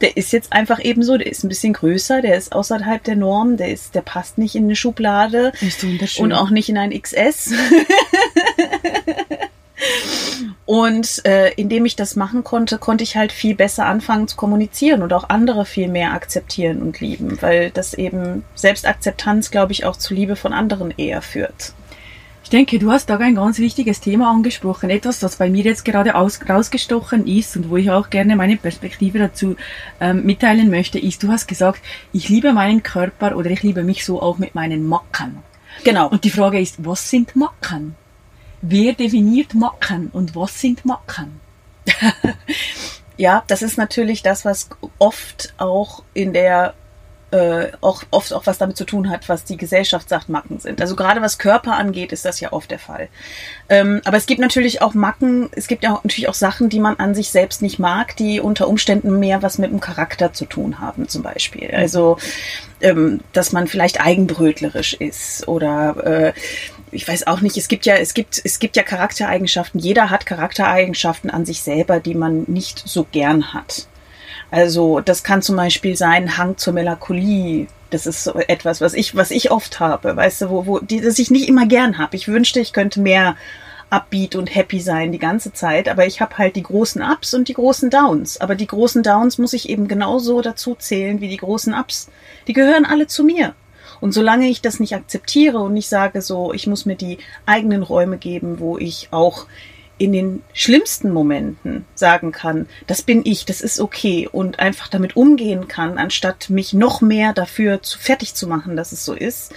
der 0.00 0.16
ist 0.16 0.32
jetzt 0.32 0.52
einfach 0.52 0.82
eben 0.82 1.02
so, 1.02 1.16
der 1.16 1.26
ist 1.26 1.42
ein 1.42 1.48
bisschen 1.48 1.72
größer, 1.72 2.22
der 2.22 2.36
ist 2.36 2.52
außerhalb 2.52 3.02
der 3.02 3.16
Norm, 3.16 3.56
der 3.56 3.70
ist, 3.70 3.96
der 3.96 4.02
passt 4.02 4.38
nicht 4.38 4.54
in 4.54 4.64
eine 4.64 4.76
Schublade 4.76 5.52
und 6.18 6.32
auch 6.32 6.50
nicht 6.50 6.68
in 6.68 6.78
ein 6.78 6.90
XS. 6.90 7.52
Und 10.70 11.26
äh, 11.26 11.52
indem 11.54 11.84
ich 11.84 11.96
das 11.96 12.14
machen 12.14 12.44
konnte, 12.44 12.78
konnte 12.78 13.02
ich 13.02 13.16
halt 13.16 13.32
viel 13.32 13.56
besser 13.56 13.86
anfangen 13.86 14.28
zu 14.28 14.36
kommunizieren 14.36 15.02
und 15.02 15.12
auch 15.12 15.28
andere 15.28 15.64
viel 15.64 15.88
mehr 15.88 16.12
akzeptieren 16.12 16.80
und 16.80 17.00
lieben, 17.00 17.42
weil 17.42 17.72
das 17.72 17.92
eben 17.92 18.44
Selbstakzeptanz, 18.54 19.50
glaube 19.50 19.72
ich, 19.72 19.84
auch 19.84 19.96
zu 19.96 20.14
Liebe 20.14 20.36
von 20.36 20.52
anderen 20.52 20.94
eher 20.96 21.22
führt. 21.22 21.74
Ich 22.44 22.50
denke, 22.50 22.78
du 22.78 22.92
hast 22.92 23.10
da 23.10 23.16
ein 23.16 23.34
ganz 23.34 23.58
wichtiges 23.58 24.00
Thema 24.00 24.30
angesprochen, 24.30 24.90
etwas, 24.90 25.18
das 25.18 25.34
bei 25.34 25.50
mir 25.50 25.64
jetzt 25.64 25.84
gerade 25.84 26.14
aus, 26.14 26.38
rausgestochen 26.48 27.26
ist 27.26 27.56
und 27.56 27.68
wo 27.68 27.76
ich 27.76 27.90
auch 27.90 28.08
gerne 28.08 28.36
meine 28.36 28.56
Perspektive 28.56 29.18
dazu 29.18 29.56
ähm, 30.00 30.24
mitteilen 30.24 30.70
möchte, 30.70 31.00
ist, 31.00 31.24
du 31.24 31.32
hast 31.32 31.48
gesagt, 31.48 31.82
ich 32.12 32.28
liebe 32.28 32.52
meinen 32.52 32.84
Körper 32.84 33.36
oder 33.36 33.50
ich 33.50 33.64
liebe 33.64 33.82
mich 33.82 34.04
so 34.04 34.22
auch 34.22 34.38
mit 34.38 34.54
meinen 34.54 34.86
Macken. 34.86 35.38
Genau. 35.82 36.08
Und 36.08 36.22
die 36.22 36.30
Frage 36.30 36.60
ist, 36.60 36.76
was 36.84 37.10
sind 37.10 37.34
Macken? 37.34 37.96
Wer 38.62 38.92
definiert 38.92 39.54
Macken 39.54 40.08
und 40.12 40.36
was 40.36 40.60
sind 40.60 40.84
Macken? 40.84 41.40
ja, 43.16 43.42
das 43.46 43.62
ist 43.62 43.78
natürlich 43.78 44.22
das, 44.22 44.44
was 44.44 44.68
oft 44.98 45.54
auch 45.58 46.02
in 46.14 46.32
der 46.32 46.74
äh, 47.30 47.68
auch 47.80 48.02
oft 48.10 48.32
auch 48.32 48.46
was 48.46 48.58
damit 48.58 48.76
zu 48.76 48.84
tun 48.84 49.08
hat, 49.08 49.28
was 49.28 49.44
die 49.44 49.56
Gesellschaft 49.56 50.08
sagt, 50.08 50.28
Macken 50.28 50.58
sind. 50.58 50.80
Also 50.80 50.96
gerade 50.96 51.22
was 51.22 51.38
Körper 51.38 51.76
angeht, 51.76 52.12
ist 52.12 52.24
das 52.24 52.40
ja 52.40 52.52
oft 52.52 52.70
der 52.70 52.78
Fall. 52.78 53.08
Ähm, 53.68 54.00
aber 54.04 54.16
es 54.16 54.26
gibt 54.26 54.40
natürlich 54.40 54.82
auch 54.82 54.94
Macken, 54.94 55.48
es 55.52 55.68
gibt 55.68 55.84
ja 55.84 55.94
auch, 55.94 56.02
natürlich 56.02 56.28
auch 56.28 56.34
Sachen, 56.34 56.68
die 56.68 56.80
man 56.80 56.96
an 56.96 57.14
sich 57.14 57.30
selbst 57.30 57.62
nicht 57.62 57.78
mag, 57.78 58.16
die 58.16 58.40
unter 58.40 58.68
Umständen 58.68 59.18
mehr 59.18 59.42
was 59.42 59.58
mit 59.58 59.70
dem 59.70 59.80
Charakter 59.80 60.32
zu 60.32 60.44
tun 60.44 60.80
haben, 60.80 61.08
zum 61.08 61.22
Beispiel. 61.22 61.70
Also 61.72 62.18
ähm, 62.80 63.20
dass 63.32 63.52
man 63.52 63.68
vielleicht 63.68 64.00
eigenbrötlerisch 64.00 64.94
ist 64.94 65.46
oder 65.46 66.04
äh, 66.04 66.32
ich 66.92 67.06
weiß 67.06 67.26
auch 67.26 67.40
nicht, 67.40 67.56
es 67.56 67.68
gibt 67.68 67.86
ja, 67.86 67.94
es 67.96 68.14
gibt, 68.14 68.40
es 68.42 68.58
gibt 68.58 68.76
ja 68.76 68.82
Charaktereigenschaften. 68.82 69.80
Jeder 69.80 70.10
hat 70.10 70.26
Charaktereigenschaften 70.26 71.30
an 71.30 71.46
sich 71.46 71.62
selber, 71.62 72.00
die 72.00 72.14
man 72.14 72.44
nicht 72.46 72.82
so 72.86 73.06
gern 73.10 73.52
hat. 73.52 73.86
Also 74.50 75.00
das 75.00 75.22
kann 75.22 75.42
zum 75.42 75.56
Beispiel 75.56 75.96
sein 75.96 76.36
Hang 76.36 76.56
zur 76.56 76.72
Melancholie. 76.72 77.68
Das 77.90 78.06
ist 78.06 78.24
so 78.24 78.34
etwas, 78.34 78.80
was 78.80 78.94
ich, 78.94 79.14
was 79.14 79.30
ich 79.30 79.50
oft 79.50 79.80
habe, 79.80 80.16
weißt 80.16 80.42
du, 80.42 80.50
wo, 80.50 80.66
wo, 80.66 80.78
die, 80.78 81.00
das 81.00 81.18
ich 81.18 81.30
nicht 81.30 81.48
immer 81.48 81.66
gern 81.66 81.98
habe. 81.98 82.16
Ich 82.16 82.28
wünschte, 82.28 82.60
ich 82.60 82.72
könnte 82.72 83.00
mehr 83.00 83.36
upbeat 83.90 84.36
und 84.36 84.54
happy 84.54 84.80
sein 84.80 85.10
die 85.10 85.18
ganze 85.18 85.52
Zeit, 85.52 85.88
aber 85.88 86.06
ich 86.06 86.20
habe 86.20 86.38
halt 86.38 86.54
die 86.54 86.62
großen 86.62 87.02
Ups 87.02 87.34
und 87.34 87.48
die 87.48 87.54
großen 87.54 87.90
Downs. 87.90 88.40
Aber 88.40 88.54
die 88.54 88.66
großen 88.66 89.02
Downs 89.02 89.38
muss 89.38 89.52
ich 89.52 89.68
eben 89.68 89.88
genauso 89.88 90.40
dazu 90.40 90.76
zählen 90.76 91.20
wie 91.20 91.28
die 91.28 91.36
großen 91.36 91.74
Ups. 91.74 92.08
Die 92.46 92.52
gehören 92.52 92.84
alle 92.84 93.08
zu 93.08 93.24
mir. 93.24 93.54
Und 94.00 94.12
solange 94.12 94.48
ich 94.48 94.62
das 94.62 94.80
nicht 94.80 94.94
akzeptiere 94.94 95.58
und 95.58 95.74
nicht 95.74 95.88
sage 95.88 96.22
so, 96.22 96.52
ich 96.52 96.66
muss 96.66 96.86
mir 96.86 96.96
die 96.96 97.18
eigenen 97.46 97.82
Räume 97.82 98.18
geben, 98.18 98.58
wo 98.58 98.78
ich 98.78 99.08
auch 99.10 99.46
in 99.98 100.12
den 100.12 100.42
schlimmsten 100.54 101.12
Momenten 101.12 101.84
sagen 101.94 102.32
kann, 102.32 102.66
das 102.86 103.02
bin 103.02 103.20
ich, 103.26 103.44
das 103.44 103.60
ist 103.60 103.80
okay. 103.80 104.26
Und 104.32 104.58
einfach 104.58 104.88
damit 104.88 105.14
umgehen 105.14 105.68
kann, 105.68 105.98
anstatt 105.98 106.48
mich 106.48 106.72
noch 106.72 107.02
mehr 107.02 107.34
dafür 107.34 107.82
zu, 107.82 107.98
fertig 107.98 108.34
zu 108.34 108.46
machen, 108.46 108.76
dass 108.76 108.92
es 108.92 109.04
so 109.04 109.12
ist, 109.12 109.52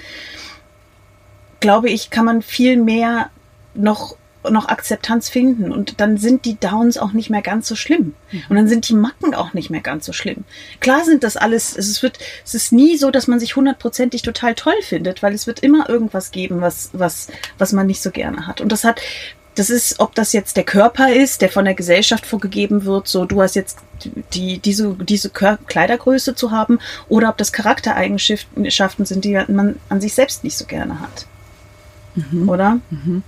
glaube 1.62 1.90
ich, 1.90 2.10
kann 2.10 2.26
man 2.26 2.42
viel 2.42 2.76
mehr 2.76 3.30
noch 3.74 4.18
noch 4.50 4.68
Akzeptanz 4.68 5.30
finden 5.30 5.72
und 5.72 6.00
dann 6.00 6.18
sind 6.18 6.46
die 6.46 6.60
Downs 6.60 6.98
auch 6.98 7.14
nicht 7.14 7.30
mehr 7.30 7.42
ganz 7.42 7.68
so 7.68 7.76
schlimm 7.76 8.14
mhm. 8.32 8.44
und 8.50 8.56
dann 8.56 8.68
sind 8.68 8.88
die 8.90 8.96
Macken 8.96 9.34
auch 9.34 9.54
nicht 9.54 9.70
mehr 9.70 9.82
ganz 9.82 10.06
so 10.06 10.14
schlimm. 10.14 10.44
Klar 10.80 11.06
sind 11.06 11.24
das 11.24 11.38
alles, 11.38 11.78
es 11.78 12.02
wird, 12.04 12.20
es 12.44 12.54
ist 12.54 12.72
nie 12.72 12.98
so, 12.98 13.12
dass 13.12 13.28
man 13.28 13.40
sich 13.40 13.56
hundertprozentig 13.56 14.22
total 14.22 14.56
toll 14.56 14.82
findet, 14.82 15.24
weil 15.24 15.34
es 15.34 15.48
wird 15.48 15.60
immer 15.60 15.90
irgendwas 15.90 16.32
geben, 16.32 16.62
was, 16.62 16.90
was, 16.94 17.28
was 17.58 17.74
man 17.74 17.88
nicht 17.88 18.02
so 18.02 18.12
gerne 18.12 18.48
hat. 18.48 18.62
Und 18.62 18.72
das 18.72 18.84
hat, 18.84 19.02
das 19.56 19.70
ist, 19.70 20.00
ob 20.00 20.16
das 20.16 20.34
jetzt 20.34 20.58
der 20.58 20.64
Körper 20.64 21.14
ist, 21.14 21.42
der 21.42 21.50
von 21.50 21.66
der 21.66 21.76
Gesellschaft 21.76 22.26
vorgegeben 22.26 22.86
wird, 22.86 23.08
so 23.08 23.26
du 23.26 23.42
hast 23.42 23.56
jetzt 23.56 23.78
die, 24.34 24.58
diese, 24.58 24.96
diese 24.96 25.30
Kleidergröße 25.30 26.36
zu 26.36 26.52
haben, 26.52 26.80
oder 27.08 27.30
ob 27.30 27.38
das 27.38 27.54
Charaktereigenschaften 27.54 29.06
sind, 29.06 29.26
die 29.26 29.40
man 29.48 29.76
an 29.90 30.02
sich 30.02 30.14
selbst 30.14 30.44
nicht 30.44 30.58
so 30.58 30.66
gerne 30.66 31.00
hat. 31.00 31.28
Mhm. 32.16 32.50
Oder? 32.50 32.80
Mhm. 32.90 33.24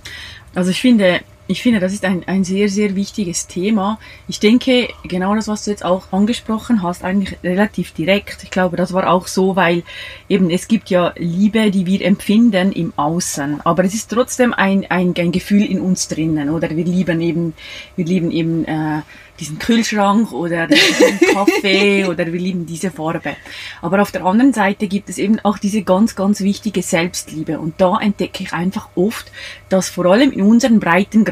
Also 0.56 0.70
ich 0.70 0.80
finde, 0.80 1.20
ich 1.48 1.62
finde, 1.62 1.80
das 1.80 1.92
ist 1.92 2.04
ein, 2.04 2.24
ein 2.26 2.44
sehr, 2.44 2.68
sehr 2.68 2.96
wichtiges 2.96 3.46
Thema. 3.46 3.98
Ich 4.28 4.40
denke, 4.40 4.88
genau 5.04 5.34
das, 5.34 5.48
was 5.48 5.64
du 5.64 5.70
jetzt 5.70 5.84
auch 5.84 6.12
angesprochen 6.12 6.82
hast, 6.82 7.04
eigentlich 7.04 7.38
relativ 7.44 7.92
direkt. 7.92 8.42
Ich 8.42 8.50
glaube, 8.50 8.76
das 8.76 8.92
war 8.92 9.10
auch 9.10 9.26
so, 9.26 9.54
weil 9.54 9.82
eben 10.28 10.50
es 10.50 10.66
gibt 10.68 10.90
ja 10.90 11.12
Liebe, 11.16 11.70
die 11.70 11.86
wir 11.86 12.02
empfinden 12.02 12.72
im 12.72 12.92
Außen, 12.96 13.60
aber 13.64 13.84
es 13.84 13.94
ist 13.94 14.10
trotzdem 14.10 14.52
ein, 14.54 14.86
ein, 14.90 15.14
ein 15.16 15.32
Gefühl 15.32 15.64
in 15.64 15.80
uns 15.80 16.08
drinnen, 16.08 16.50
oder? 16.50 16.70
Wir 16.70 16.84
lieben 16.84 17.20
eben, 17.20 17.54
wir 17.94 18.04
lieben 18.04 18.30
eben 18.30 18.64
äh, 18.64 19.02
diesen 19.38 19.58
Kühlschrank 19.58 20.32
oder 20.32 20.66
diesen 20.66 21.18
Kaffee 21.32 22.06
oder 22.06 22.32
wir 22.32 22.40
lieben 22.40 22.66
diese 22.66 22.90
Farbe. 22.90 23.36
Aber 23.82 24.02
auf 24.02 24.10
der 24.10 24.24
anderen 24.24 24.52
Seite 24.52 24.86
gibt 24.86 25.08
es 25.08 25.18
eben 25.18 25.38
auch 25.40 25.58
diese 25.58 25.82
ganz, 25.82 26.16
ganz 26.16 26.40
wichtige 26.40 26.82
Selbstliebe. 26.82 27.58
Und 27.58 27.80
da 27.80 27.98
entdecke 27.98 28.42
ich 28.42 28.52
einfach 28.52 28.88
oft, 28.94 29.30
dass 29.68 29.88
vor 29.88 30.06
allem 30.06 30.32
in 30.32 30.42
unseren 30.42 30.80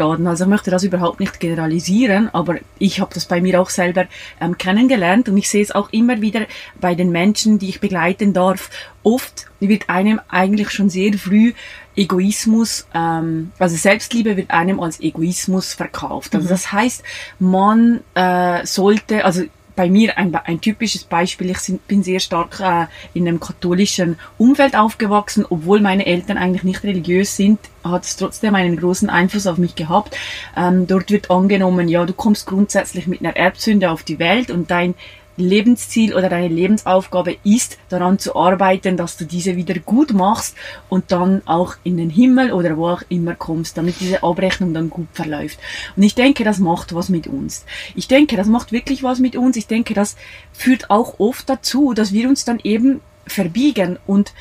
Breitengraden, 0.04 0.26
also 0.26 0.44
ich 0.44 0.50
möchte 0.50 0.70
das 0.70 0.84
überhaupt 0.84 1.20
nicht 1.20 1.40
generalisieren, 1.40 2.28
aber 2.32 2.56
ich 2.78 3.00
habe 3.00 3.12
das 3.14 3.26
bei 3.26 3.40
mir 3.40 3.60
auch 3.60 3.70
selber 3.70 4.06
ähm, 4.40 4.58
kennengelernt 4.58 5.28
und 5.28 5.36
ich 5.36 5.48
sehe 5.48 5.62
es 5.62 5.72
auch 5.72 5.92
immer 5.92 6.20
wieder 6.20 6.46
bei 6.80 6.94
den 6.94 7.10
Menschen, 7.10 7.58
die 7.58 7.68
ich 7.68 7.80
begleiten 7.80 8.32
darf. 8.32 8.70
Oft 9.02 9.46
wird 9.60 9.88
einem 9.88 10.20
eigentlich 10.28 10.70
schon 10.70 10.90
sehr 10.90 11.14
früh 11.14 11.52
Egoismus, 11.96 12.86
ähm, 12.94 13.52
also 13.58 13.76
Selbstliebe 13.76 14.36
wird 14.36 14.50
einem 14.50 14.80
als 14.80 15.00
Egoismus 15.00 15.74
verkauft. 15.74 16.34
Also 16.34 16.46
mhm. 16.46 16.50
das 16.50 16.72
heißt, 16.72 17.02
man 17.38 18.00
äh, 18.14 18.64
sollte, 18.66 19.24
also 19.24 19.42
bei 19.76 19.90
mir 19.90 20.16
ein, 20.18 20.34
ein 20.34 20.60
typisches 20.60 21.04
Beispiel, 21.04 21.50
ich 21.50 21.80
bin 21.88 22.02
sehr 22.02 22.20
stark 22.20 22.60
äh, 22.60 22.86
in 23.12 23.26
einem 23.26 23.40
katholischen 23.40 24.18
Umfeld 24.38 24.76
aufgewachsen, 24.76 25.44
obwohl 25.48 25.80
meine 25.80 26.06
Eltern 26.06 26.38
eigentlich 26.38 26.64
nicht 26.64 26.82
religiös 26.84 27.36
sind, 27.36 27.58
hat 27.82 28.04
es 28.04 28.16
trotzdem 28.16 28.54
einen 28.54 28.76
großen 28.76 29.10
Einfluss 29.10 29.46
auf 29.46 29.58
mich 29.58 29.74
gehabt. 29.74 30.16
Ähm, 30.56 30.86
dort 30.86 31.10
wird 31.10 31.30
angenommen, 31.30 31.88
ja, 31.88 32.04
du 32.04 32.12
kommst 32.12 32.46
grundsätzlich 32.46 33.06
mit 33.06 33.20
einer 33.20 33.36
Erbsünde 33.36 33.90
auf 33.90 34.02
die 34.02 34.18
Welt 34.18 34.50
und 34.50 34.70
dein 34.70 34.94
Lebensziel 35.36 36.14
oder 36.14 36.28
deine 36.28 36.48
Lebensaufgabe 36.48 37.36
ist, 37.44 37.78
daran 37.88 38.18
zu 38.18 38.36
arbeiten, 38.36 38.96
dass 38.96 39.16
du 39.16 39.24
diese 39.24 39.56
wieder 39.56 39.74
gut 39.80 40.12
machst 40.12 40.56
und 40.88 41.12
dann 41.12 41.42
auch 41.46 41.74
in 41.82 41.96
den 41.96 42.10
Himmel 42.10 42.52
oder 42.52 42.76
wo 42.76 42.88
auch 42.88 43.02
immer 43.08 43.34
kommst, 43.34 43.76
damit 43.76 44.00
diese 44.00 44.22
Abrechnung 44.22 44.74
dann 44.74 44.90
gut 44.90 45.08
verläuft. 45.12 45.58
Und 45.96 46.02
ich 46.02 46.14
denke, 46.14 46.44
das 46.44 46.58
macht 46.58 46.94
was 46.94 47.08
mit 47.08 47.26
uns. 47.26 47.64
Ich 47.94 48.08
denke, 48.08 48.36
das 48.36 48.46
macht 48.46 48.72
wirklich 48.72 49.02
was 49.02 49.18
mit 49.18 49.36
uns. 49.36 49.56
Ich 49.56 49.66
denke, 49.66 49.94
das 49.94 50.16
führt 50.52 50.90
auch 50.90 51.18
oft 51.18 51.48
dazu, 51.48 51.94
dass 51.94 52.12
wir 52.12 52.28
uns 52.28 52.44
dann 52.44 52.60
eben 52.62 53.00
verbiegen 53.26 53.98
und 54.06 54.32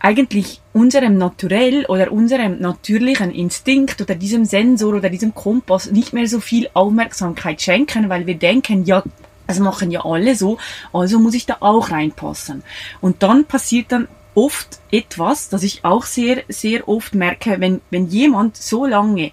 eigentlich 0.00 0.60
unserem 0.72 1.18
Naturell 1.18 1.84
oder 1.86 2.10
unserem 2.10 2.58
natürlichen 2.58 3.30
Instinkt 3.30 4.00
oder 4.00 4.14
diesem 4.14 4.46
Sensor 4.46 4.94
oder 4.94 5.10
diesem 5.10 5.34
Kompass 5.34 5.90
nicht 5.90 6.12
mehr 6.12 6.26
so 6.26 6.40
viel 6.40 6.70
Aufmerksamkeit 6.72 7.60
schenken, 7.60 8.08
weil 8.08 8.26
wir 8.26 8.36
denken, 8.36 8.84
ja, 8.84 9.02
das 9.50 9.58
machen 9.58 9.90
ja 9.90 10.04
alle 10.04 10.36
so, 10.36 10.58
also 10.92 11.18
muss 11.18 11.34
ich 11.34 11.46
da 11.46 11.56
auch 11.60 11.90
reinpassen. 11.90 12.62
Und 13.00 13.22
dann 13.22 13.44
passiert 13.44 13.92
dann 13.92 14.08
oft 14.34 14.78
etwas, 14.90 15.48
das 15.48 15.62
ich 15.62 15.84
auch 15.84 16.04
sehr, 16.04 16.44
sehr 16.48 16.88
oft 16.88 17.14
merke, 17.14 17.60
wenn, 17.60 17.80
wenn 17.90 18.06
jemand 18.06 18.56
so 18.56 18.86
lange 18.86 19.32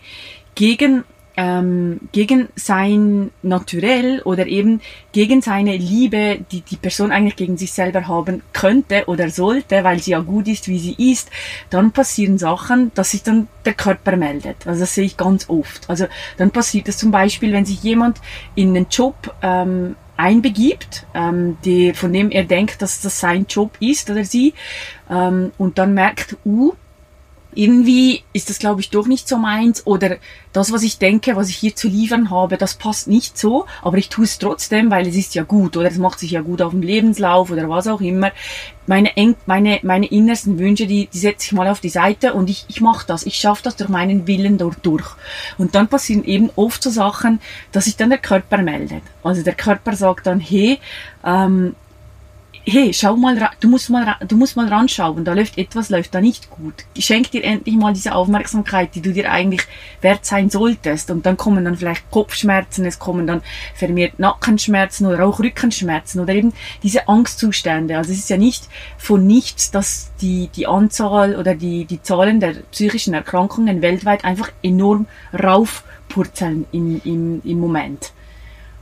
gegen 0.56 1.04
ähm, 1.38 2.00
gegen 2.12 2.50
sein 2.56 3.30
Naturell 3.44 4.22
oder 4.24 4.48
eben 4.48 4.82
gegen 5.12 5.44
seine 5.44 5.78
Liebe, 5.78 6.40
die 6.52 6.62
die 6.62 6.76
Person 6.78 7.12
eigentlich 7.12 7.36
gegen 7.36 7.58
sich 7.58 7.72
selber 7.72 8.08
haben 8.08 8.42
könnte 8.54 9.06
oder 9.06 9.30
sollte, 9.30 9.84
weil 9.84 10.00
sie 10.00 10.12
ja 10.12 10.20
gut 10.20 10.48
ist, 10.48 10.68
wie 10.68 10.80
sie 10.80 11.12
ist, 11.12 11.30
dann 11.70 11.92
passieren 11.92 12.40
Sachen, 12.40 12.92
dass 12.96 13.12
sich 13.12 13.22
dann 13.22 13.48
der 13.66 13.76
Körper 13.76 14.18
meldet. 14.18 14.66
Also 14.66 14.80
das 14.82 14.96
sehe 14.96 15.06
ich 15.06 15.16
ganz 15.16 15.48
oft. 15.48 15.88
Also 15.88 16.08
dann 16.38 16.50
passiert 16.50 16.90
es 16.90 16.98
zum 16.98 17.12
Beispiel, 17.12 17.54
wenn 17.54 17.66
sich 17.66 17.84
jemand 17.84 18.20
in 18.56 18.70
einen 18.70 18.88
Job 18.90 19.36
ähm, 19.44 19.96
einbegibt, 20.18 21.06
ähm, 21.14 21.58
die, 21.64 21.94
von 21.94 22.12
dem 22.12 22.32
er 22.32 22.44
denkt, 22.44 22.82
dass 22.82 23.02
das 23.02 23.20
sein 23.20 23.46
Job 23.48 23.78
ist 23.80 24.10
oder 24.10 24.26
sie, 24.26 24.54
ähm, 25.10 25.52
und 25.58 25.78
dann 25.78 25.94
merkt, 25.94 26.36
uh, 26.46 26.74
irgendwie 27.58 28.24
ist 28.34 28.50
das, 28.50 28.60
glaube 28.60 28.82
ich, 28.82 28.90
doch 28.92 29.08
nicht 29.08 29.28
so 29.28 29.38
meins 29.38 29.86
oder 29.88 30.18
das, 30.54 30.72
was 30.72 30.84
ich 30.84 31.00
denke, 31.00 31.36
was 31.36 31.50
ich 31.50 31.56
hier 31.56 31.76
zu 31.76 31.88
liefern 31.88 32.30
habe, 32.30 32.58
das 32.58 32.76
passt 32.76 33.08
nicht 33.08 33.38
so, 33.38 33.66
aber 33.82 33.98
ich 33.98 34.10
tue 34.10 34.26
es 34.26 34.38
trotzdem, 34.38 34.92
weil 34.92 35.08
es 35.08 35.16
ist 35.16 35.36
ja 35.36 35.44
gut 35.44 35.76
oder 35.76 35.90
es 35.90 35.98
macht 35.98 36.20
sich 36.20 36.32
ja 36.32 36.42
gut 36.42 36.62
auf 36.62 36.72
dem 36.72 36.82
Lebenslauf 36.82 37.52
oder 37.52 37.68
was 37.68 37.88
auch 37.88 38.02
immer. 38.02 38.32
Meine, 38.86 39.12
meine, 39.46 39.80
meine 39.82 40.06
innersten 40.06 40.60
Wünsche, 40.60 40.88
die, 40.88 41.08
die 41.08 41.18
setze 41.18 41.48
ich 41.48 41.52
mal 41.52 41.68
auf 41.68 41.82
die 41.82 41.90
Seite 41.90 42.34
und 42.34 42.50
ich, 42.50 42.66
ich 42.70 42.80
mache 42.80 43.06
das. 43.06 43.26
Ich 43.26 43.36
schaffe 43.36 43.64
das 43.64 43.76
durch 43.76 43.90
meinen 43.90 44.28
Willen 44.28 44.58
dort 44.58 44.86
durch. 44.86 45.16
Und 45.58 45.76
dann 45.76 45.88
passieren 45.88 46.24
eben 46.24 46.50
oft 46.56 46.82
so 46.82 46.90
Sachen, 46.90 47.42
dass 47.72 47.86
sich 47.86 47.98
dann 47.98 48.10
der 48.10 48.20
Körper 48.20 48.60
meldet. 48.60 49.04
Also 49.24 49.44
der 49.44 49.56
Körper 49.56 49.96
sagt 49.96 50.28
dann, 50.28 50.40
hey, 50.40 50.80
ähm, 51.26 51.76
hey, 52.70 52.94
schau 52.94 53.16
mal, 53.16 53.50
du 53.62 53.70
musst 53.70 53.90
mal, 53.90 54.18
du 54.28 54.36
musst 54.36 54.58
mal 54.58 54.68
ranschauen, 54.68 55.24
da 55.24 55.34
läuft 55.34 55.58
etwas, 55.58 55.90
läuft 55.90 56.14
da 56.14 56.20
nicht 56.20 56.50
gut. 56.50 56.74
Schenk 57.00 57.32
dir 57.32 57.46
endlich 57.46 57.76
mal 57.78 57.94
diese 57.94 58.14
Aufmerksamkeit, 58.14 58.94
die 58.94 59.02
du 59.02 59.14
dir 59.14 59.32
eigentlich 59.32 59.62
wert 60.02 60.26
sein 60.26 60.50
solltest. 60.50 61.10
Und 61.10 61.26
dann 61.26 61.38
kommen 61.38 61.64
dann 61.64 61.78
vielleicht 61.78 62.12
Kopfschmerzen, 62.12 62.84
es 62.86 63.00
kommen 63.00 63.26
dann 63.26 63.42
vermehrt 63.74 64.20
Nackenschmerzen 64.20 65.06
oder 65.06 65.26
auch 65.26 65.40
Rückenschmerzen 65.40 66.20
oder 66.20 66.34
eben 66.34 66.52
diese 66.84 67.08
Angstzustände. 67.08 67.98
Also 67.98 68.12
es 68.12 68.18
ist 68.20 68.30
ja 68.30 68.38
nicht 68.38 68.68
von 68.98 69.26
nichts, 69.26 69.72
dass 69.72 70.12
die, 70.20 70.50
die 70.54 70.68
Anzahl 70.68 71.38
oder 71.38 71.56
die, 71.56 71.86
die 71.86 72.02
Zahlen 72.02 72.42
der 72.42 72.52
psychischen 72.72 73.14
Erkrankungen 73.14 73.82
weltweit 73.82 74.26
einfach 74.26 74.52
enorm 74.62 75.06
raufpurzeln 75.34 76.66
im, 76.74 77.00
im, 77.06 77.42
im 77.46 77.60
Moment. 77.62 78.12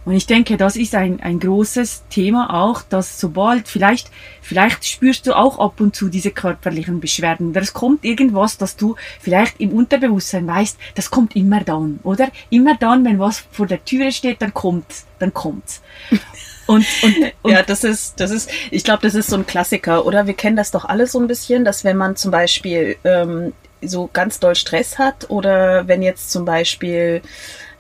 Und 0.06 0.14
ich 0.14 0.28
denke, 0.28 0.56
das 0.56 0.76
ist 0.76 0.94
ein, 0.94 1.20
ein 1.20 1.40
großes 1.40 2.04
Thema 2.10 2.54
auch, 2.54 2.84
dass 2.84 3.20
sobald, 3.20 3.68
vielleicht, 3.68 4.12
vielleicht 4.42 4.86
spürst 4.86 5.26
du 5.26 5.36
auch 5.36 5.58
ab 5.58 5.82
und 5.82 5.96
zu 5.96 6.10
diese 6.10 6.30
körperlichen 6.30 7.00
Beschwerden. 7.00 7.56
Es 7.56 7.74
kommt 7.74 8.06
irgendwas, 8.06 8.58
dass 8.58 8.76
du 8.76 8.96
vielleicht 9.20 9.60
im 9.60 9.74
Unterbewusstsein 9.74 10.46
weißt, 10.46 10.78
das 10.94 11.10
kommt 11.10 11.36
immer 11.36 11.64
dann, 11.64 12.00
oder? 12.04 12.30
Immer 12.52 12.76
dann, 12.78 13.04
wenn 13.04 13.20
was 13.20 13.44
vor 13.52 13.66
der 13.66 13.84
Türe 13.84 14.12
steht, 14.12 14.42
dann 14.44 14.54
kommt's, 14.54 15.08
dann 15.18 15.34
kommt's. 15.34 15.82
Und, 16.68 16.84
und, 17.04 17.16
und 17.44 17.52
ja, 17.52 17.62
das 17.62 17.84
ist, 17.84 18.20
das 18.20 18.32
ist, 18.32 18.50
ich 18.72 18.84
glaube, 18.84 19.04
das 19.04 19.14
ist 19.14 19.30
so 19.30 19.36
ein 19.36 19.46
Klassiker, 19.46 20.04
oder? 20.04 20.26
Wir 20.26 20.34
kennen 20.34 20.56
das 20.56 20.72
doch 20.72 20.84
alle 20.84 21.06
so 21.06 21.20
ein 21.20 21.28
bisschen, 21.28 21.64
dass 21.64 21.84
wenn 21.84 21.96
man 21.96 22.16
zum 22.16 22.32
Beispiel 22.32 22.98
ähm, 23.04 23.54
so 23.82 24.10
ganz 24.12 24.40
doll 24.40 24.56
Stress 24.56 24.98
hat 24.98 25.30
oder 25.30 25.88
wenn 25.88 26.02
jetzt 26.02 26.32
zum 26.32 26.44
Beispiel 26.44 27.22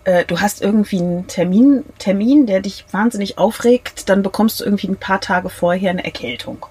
äh, 0.06 0.26
du 0.26 0.40
hast 0.40 0.62
irgendwie 0.62 1.00
einen 1.00 1.28
Termin, 1.28 1.84
Termin, 2.00 2.46
der 2.46 2.62
dich 2.62 2.86
wahnsinnig 2.92 3.38
aufregt, 3.38 4.08
dann 4.10 4.24
bekommst 4.24 4.60
du 4.60 4.64
irgendwie 4.64 4.88
ein 4.88 4.98
paar 4.98 5.20
Tage 5.20 5.50
vorher 5.50 5.92
eine 5.92 6.06
Erkältung. 6.06 6.66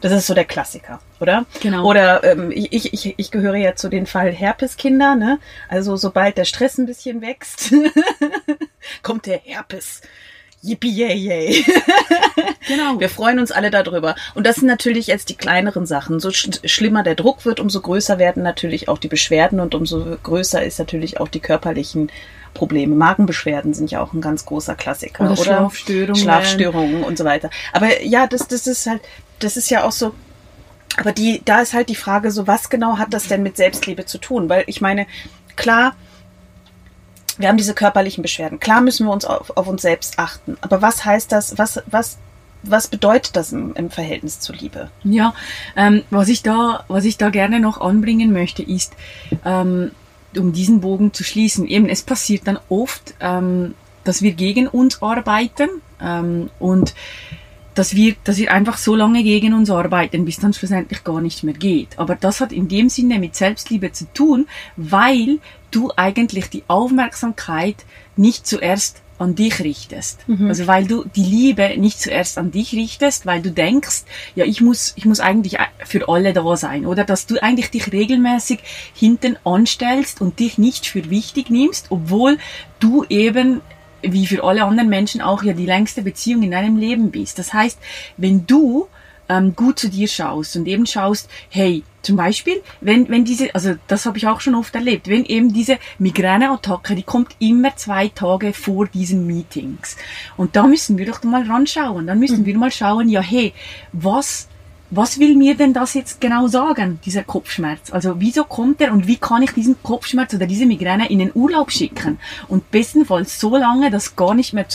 Das 0.00 0.12
ist 0.12 0.26
so 0.26 0.34
der 0.34 0.44
Klassiker, 0.44 1.00
oder? 1.18 1.46
Genau. 1.62 1.88
Oder 1.88 2.22
ähm, 2.24 2.52
ich, 2.54 2.92
ich, 2.92 3.14
ich 3.16 3.30
gehöre 3.30 3.56
ja 3.56 3.74
zu 3.74 3.88
den 3.88 4.04
Fall 4.04 4.32
Herpeskinder, 4.32 5.14
ne? 5.14 5.38
Also 5.68 5.96
sobald 5.96 6.36
der 6.36 6.44
Stress 6.44 6.76
ein 6.76 6.84
bisschen 6.84 7.22
wächst, 7.22 7.72
kommt 9.02 9.24
der 9.24 9.38
Herpes. 9.38 10.02
yippie 10.62 10.90
yay 10.90 11.14
yay. 11.14 11.64
genau. 12.68 13.00
Wir 13.00 13.08
freuen 13.08 13.38
uns 13.38 13.50
alle 13.50 13.70
darüber. 13.70 14.14
Und 14.34 14.46
das 14.46 14.56
sind 14.56 14.66
natürlich 14.66 15.06
jetzt 15.06 15.30
die 15.30 15.36
kleineren 15.36 15.86
Sachen. 15.86 16.20
So 16.20 16.30
sch 16.30 16.50
schlimmer 16.66 17.02
der 17.02 17.14
Druck 17.14 17.46
wird, 17.46 17.58
umso 17.58 17.80
größer 17.80 18.18
werden 18.18 18.42
natürlich 18.42 18.90
auch 18.90 18.98
die 18.98 19.08
Beschwerden 19.08 19.58
und 19.58 19.74
umso 19.74 20.04
größer 20.22 20.62
ist 20.62 20.78
natürlich 20.78 21.18
auch 21.18 21.28
die 21.28 21.40
körperlichen 21.40 22.10
Probleme. 22.54 22.94
Magenbeschwerden 22.94 23.74
sind 23.74 23.90
ja 23.90 24.00
auch 24.00 24.12
ein 24.12 24.20
ganz 24.20 24.46
großer 24.46 24.74
Klassiker. 24.74 25.24
Oder, 25.24 25.32
oder 25.32 25.42
Schlafstörungen. 25.42 26.16
Schlafstörungen 26.16 27.04
und 27.04 27.18
so 27.18 27.24
weiter. 27.24 27.50
Aber 27.72 28.02
ja, 28.02 28.26
das, 28.26 28.48
das 28.48 28.66
ist 28.66 28.86
halt, 28.86 29.02
das 29.40 29.56
ist 29.56 29.70
ja 29.70 29.84
auch 29.84 29.92
so, 29.92 30.14
aber 30.96 31.12
die, 31.12 31.42
da 31.44 31.60
ist 31.60 31.74
halt 31.74 31.88
die 31.88 31.96
Frage 31.96 32.30
so, 32.30 32.46
was 32.46 32.70
genau 32.70 32.98
hat 32.98 33.12
das 33.12 33.28
denn 33.28 33.42
mit 33.42 33.56
Selbstliebe 33.56 34.06
zu 34.06 34.18
tun? 34.18 34.48
Weil 34.48 34.64
ich 34.66 34.80
meine, 34.80 35.06
klar, 35.56 35.94
wir 37.38 37.48
haben 37.48 37.56
diese 37.56 37.74
körperlichen 37.74 38.22
Beschwerden. 38.22 38.60
Klar 38.60 38.80
müssen 38.80 39.06
wir 39.06 39.12
uns 39.12 39.24
auf, 39.24 39.56
auf 39.56 39.66
uns 39.66 39.82
selbst 39.82 40.18
achten. 40.18 40.56
Aber 40.60 40.82
was 40.82 41.04
heißt 41.04 41.32
das? 41.32 41.58
Was, 41.58 41.82
was, 41.86 42.18
was 42.62 42.86
bedeutet 42.86 43.34
das 43.34 43.52
im, 43.52 43.74
im 43.74 43.90
Verhältnis 43.90 44.38
zur 44.38 44.54
Liebe? 44.54 44.90
Ja, 45.02 45.34
ähm, 45.76 46.04
was 46.10 46.28
ich 46.28 46.42
da, 46.42 46.84
was 46.86 47.04
ich 47.04 47.18
da 47.18 47.30
gerne 47.30 47.58
noch 47.58 47.80
anbringen 47.80 48.32
möchte, 48.32 48.62
ist, 48.62 48.94
ähm, 49.44 49.90
um 50.38 50.52
diesen 50.52 50.80
Bogen 50.80 51.12
zu 51.12 51.24
schließen, 51.24 51.66
eben 51.66 51.88
es 51.88 52.02
passiert 52.02 52.46
dann 52.46 52.58
oft, 52.68 53.14
ähm, 53.20 53.74
dass 54.04 54.22
wir 54.22 54.32
gegen 54.32 54.68
uns 54.68 55.02
arbeiten 55.02 55.68
ähm, 56.00 56.50
und 56.58 56.94
dass 57.74 57.96
wir, 57.96 58.14
dass 58.22 58.38
wir 58.38 58.52
einfach 58.52 58.78
so 58.78 58.94
lange 58.94 59.22
gegen 59.22 59.52
uns 59.52 59.70
arbeiten, 59.70 60.24
bis 60.24 60.38
dann 60.38 60.52
schlussendlich 60.52 61.02
gar 61.02 61.20
nicht 61.20 61.42
mehr 61.42 61.54
geht. 61.54 61.98
Aber 61.98 62.14
das 62.14 62.40
hat 62.40 62.52
in 62.52 62.68
dem 62.68 62.88
Sinne 62.88 63.18
mit 63.18 63.34
Selbstliebe 63.34 63.90
zu 63.92 64.04
tun, 64.12 64.46
weil 64.76 65.40
du 65.70 65.90
eigentlich 65.96 66.50
die 66.50 66.62
Aufmerksamkeit 66.68 67.84
nicht 68.16 68.46
zuerst 68.46 69.02
an 69.18 69.34
dich 69.34 69.60
richtest. 69.60 70.28
Mhm. 70.28 70.48
Also 70.48 70.66
weil 70.66 70.86
du 70.86 71.04
die 71.04 71.24
Liebe 71.24 71.76
nicht 71.78 72.00
zuerst 72.00 72.38
an 72.38 72.50
dich 72.50 72.72
richtest, 72.72 73.26
weil 73.26 73.42
du 73.42 73.50
denkst, 73.50 74.02
ja, 74.34 74.44
ich 74.44 74.60
muss, 74.60 74.92
ich 74.96 75.04
muss 75.04 75.20
eigentlich 75.20 75.58
für 75.84 76.08
alle 76.08 76.32
da 76.32 76.56
sein. 76.56 76.86
Oder 76.86 77.04
dass 77.04 77.26
du 77.26 77.42
eigentlich 77.42 77.70
dich 77.70 77.92
regelmäßig 77.92 78.60
hinten 78.94 79.36
anstellst 79.44 80.20
und 80.20 80.38
dich 80.40 80.58
nicht 80.58 80.86
für 80.86 81.10
wichtig 81.10 81.50
nimmst, 81.50 81.86
obwohl 81.90 82.38
du 82.80 83.04
eben 83.08 83.60
wie 84.02 84.26
für 84.26 84.44
alle 84.44 84.64
anderen 84.64 84.90
Menschen 84.90 85.20
auch 85.20 85.42
ja 85.42 85.54
die 85.54 85.66
längste 85.66 86.02
Beziehung 86.02 86.42
in 86.42 86.50
deinem 86.50 86.76
Leben 86.76 87.10
bist. 87.10 87.38
Das 87.38 87.52
heißt, 87.52 87.78
wenn 88.16 88.46
du 88.46 88.88
ähm, 89.28 89.56
gut 89.56 89.78
zu 89.78 89.88
dir 89.88 90.08
schaust 90.08 90.56
und 90.56 90.66
eben 90.66 90.86
schaust, 90.86 91.28
hey, 91.48 91.82
zum 92.04 92.16
Beispiel, 92.16 92.62
wenn, 92.80 93.08
wenn 93.08 93.24
diese, 93.24 93.54
also 93.54 93.74
das 93.88 94.06
habe 94.06 94.18
ich 94.18 94.26
auch 94.26 94.40
schon 94.40 94.54
oft 94.54 94.74
erlebt, 94.74 95.08
wenn 95.08 95.24
eben 95.24 95.52
diese 95.52 95.78
Migräneattacke, 95.98 96.94
die 96.94 97.02
kommt 97.02 97.34
immer 97.38 97.74
zwei 97.76 98.08
Tage 98.08 98.52
vor 98.52 98.86
diesen 98.86 99.26
Meetings. 99.26 99.96
Und 100.36 100.56
da 100.56 100.66
müssen 100.66 100.98
wir 100.98 101.06
doch 101.06 101.22
mal 101.24 101.42
ranschauen. 101.42 102.06
Dann 102.06 102.18
müssen 102.18 102.42
mhm. 102.42 102.46
wir 102.46 102.58
mal 102.58 102.70
schauen, 102.70 103.08
ja, 103.08 103.20
hey, 103.20 103.52
was 103.92 104.48
was 104.90 105.18
will 105.18 105.34
mir 105.34 105.56
denn 105.56 105.72
das 105.72 105.94
jetzt 105.94 106.20
genau 106.20 106.46
sagen, 106.46 107.00
dieser 107.04 107.24
Kopfschmerz? 107.24 107.92
Also 107.92 108.20
wieso 108.20 108.44
kommt 108.44 108.80
er 108.80 108.92
und 108.92 109.08
wie 109.08 109.16
kann 109.16 109.42
ich 109.42 109.50
diesen 109.50 109.82
Kopfschmerz 109.82 110.34
oder 110.34 110.46
diese 110.46 110.66
Migräne 110.66 111.10
in 111.10 111.18
den 111.18 111.32
Urlaub 111.34 111.72
schicken? 111.72 112.18
Und 112.48 112.70
bestenfalls 112.70 113.40
so 113.40 113.56
lange, 113.56 113.90
dass 113.90 114.14
gar 114.14 114.34
nicht 114.34 114.52
mehr 114.52 114.68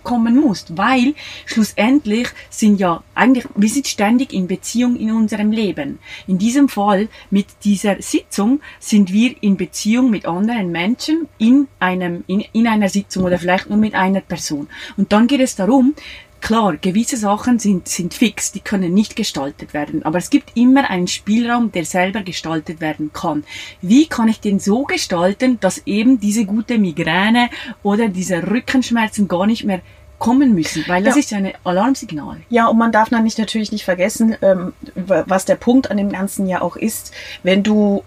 zurückkommen 0.00 0.36
muss, 0.36 0.66
weil 0.70 1.14
schlussendlich 1.46 2.28
sind 2.48 2.80
ja 2.80 3.02
eigentlich, 3.14 3.46
wir 3.54 3.68
sind 3.68 3.86
ständig 3.86 4.32
in 4.32 4.46
Beziehung 4.46 4.96
in 4.96 5.12
unserem 5.12 5.52
Leben. 5.52 5.98
In 6.26 6.38
diesem 6.38 6.68
Fall 6.68 7.08
mit 7.30 7.46
dieser 7.64 8.00
Sitzung 8.00 8.60
sind 8.78 9.12
wir 9.12 9.34
in 9.42 9.56
Beziehung 9.56 10.10
mit 10.10 10.26
anderen 10.26 10.72
Menschen 10.72 11.28
in 11.38 11.68
einem, 11.78 12.24
in, 12.26 12.44
in 12.52 12.66
einer 12.66 12.88
Sitzung 12.88 13.24
oder 13.24 13.38
vielleicht 13.38 13.68
nur 13.68 13.78
mit 13.78 13.94
einer 13.94 14.20
Person. 14.20 14.68
Und 14.96 15.12
dann 15.12 15.26
geht 15.26 15.40
es 15.40 15.56
darum, 15.56 15.94
Klar, 16.40 16.76
gewisse 16.76 17.16
Sachen 17.16 17.58
sind, 17.58 17.88
sind 17.88 18.14
fix, 18.14 18.52
die 18.52 18.60
können 18.60 18.94
nicht 18.94 19.14
gestaltet 19.14 19.74
werden, 19.74 20.04
aber 20.04 20.18
es 20.18 20.30
gibt 20.30 20.56
immer 20.56 20.88
einen 20.88 21.06
Spielraum, 21.06 21.70
der 21.72 21.84
selber 21.84 22.22
gestaltet 22.22 22.80
werden 22.80 23.12
kann. 23.12 23.44
Wie 23.82 24.06
kann 24.06 24.28
ich 24.28 24.40
den 24.40 24.58
so 24.58 24.84
gestalten, 24.84 25.60
dass 25.60 25.82
eben 25.86 26.18
diese 26.18 26.46
gute 26.46 26.78
Migräne 26.78 27.50
oder 27.82 28.08
diese 28.08 28.50
Rückenschmerzen 28.50 29.28
gar 29.28 29.46
nicht 29.46 29.64
mehr 29.64 29.80
kommen 30.18 30.54
müssen, 30.54 30.84
weil 30.86 31.02
das 31.02 31.16
ja. 31.16 31.20
ist 31.20 31.30
ja 31.30 31.38
ein 31.38 31.52
Alarmsignal. 31.64 32.36
Ja, 32.50 32.68
und 32.68 32.78
man 32.78 32.92
darf 32.92 33.08
dann 33.08 33.24
nicht 33.24 33.38
natürlich 33.38 33.72
nicht 33.72 33.84
vergessen, 33.84 34.36
ähm, 34.42 34.74
was 34.94 35.46
der 35.46 35.56
Punkt 35.56 35.90
an 35.90 35.96
dem 35.96 36.12
Ganzen 36.12 36.46
ja 36.46 36.60
auch 36.60 36.76
ist, 36.76 37.12
wenn 37.42 37.62
du 37.62 38.04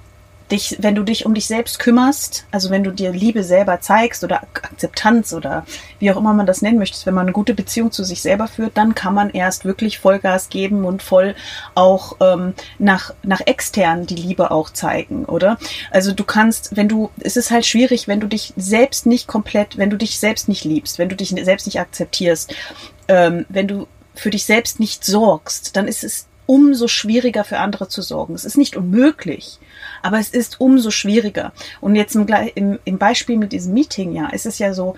dich, 0.52 0.78
wenn 0.80 0.96
du 0.96 1.04
dich 1.04 1.26
um 1.26 1.34
dich 1.34 1.48
selbst 1.48 1.80
kümmerst, 1.80 2.46
also 2.52 2.70
wenn 2.70 2.84
du 2.84 2.92
dir 2.92 3.12
Liebe 3.12 3.44
selber 3.44 3.82
zeigst 3.82 4.24
oder 4.24 4.44
Akzeptanz 4.44 5.34
oder 5.34 5.66
wie 6.00 6.12
auch 6.12 6.18
immer 6.18 6.34
man 6.34 6.46
das 6.46 6.62
nennen 6.62 6.78
möchte, 6.78 7.06
wenn 7.06 7.14
man 7.14 7.26
eine 7.26 7.32
gute 7.32 7.54
Beziehung 7.54 7.92
zu 7.92 8.04
sich 8.04 8.22
selber 8.22 8.48
führt, 8.48 8.78
dann 8.78 8.94
kann 8.96 9.14
man 9.14 9.30
erst 9.30 9.66
wirklich 9.66 10.00
Vollgas 10.00 10.50
geben 10.50 10.86
und 10.86 11.02
voll 11.02 11.36
auch 11.76 12.18
ähm, 12.20 12.54
nach, 12.78 13.14
nach 13.24 13.42
extern 13.46 14.06
die 14.06 14.16
Liebe 14.16 14.52
auch 14.52 14.70
zeigen, 14.70 15.26
oder? 15.26 15.58
Also 15.92 16.12
du 16.12 16.24
kannst, 16.24 16.76
wenn 16.76 16.88
du, 16.88 17.10
es 17.20 17.38
ist 17.38 17.52
halt 17.52 17.66
schwierig, 17.66 18.08
wenn 18.08 18.20
du 18.20 18.28
dich 18.28 18.54
selbst 18.56 19.06
nicht 19.06 19.28
komplett, 19.28 19.78
wenn 19.78 19.90
du 19.90 19.98
dich 19.98 20.20
selbst 20.20 20.50
nicht 20.50 20.66
liebst, 20.66 21.00
wenn 21.00 21.10
du 21.10 21.16
dich 21.16 21.30
selbst 21.30 21.66
nicht 21.66 21.80
akzeptierst, 21.80 22.54
ähm, 23.08 23.46
wenn 23.50 23.68
du 23.68 23.88
für 24.16 24.30
dich 24.30 24.46
selbst 24.46 24.80
nicht 24.80 25.04
sorgst, 25.04 25.76
dann 25.76 25.88
ist 25.88 26.04
es 26.04 26.28
umso 26.46 26.88
schwieriger 26.88 27.44
für 27.44 27.60
andere 27.60 27.88
zu 27.88 28.02
sorgen. 28.02 28.36
Es 28.36 28.46
ist 28.46 28.58
nicht 28.58 28.76
unmöglich, 28.76 29.60
aber 30.04 30.20
es 30.20 30.30
ist 30.30 30.62
umso 30.62 30.92
schwieriger. 30.92 31.52
Und 31.82 31.96
jetzt 31.96 32.16
im, 32.16 32.28
im, 32.56 32.80
im 32.86 32.98
Beispiel 33.00 33.38
mit 33.38 33.52
diesem 33.52 33.74
Meeting, 33.74 34.14
ja, 34.14 34.30
ist 34.30 34.46
es 34.46 34.60
ja 34.60 34.74
so, 34.74 34.96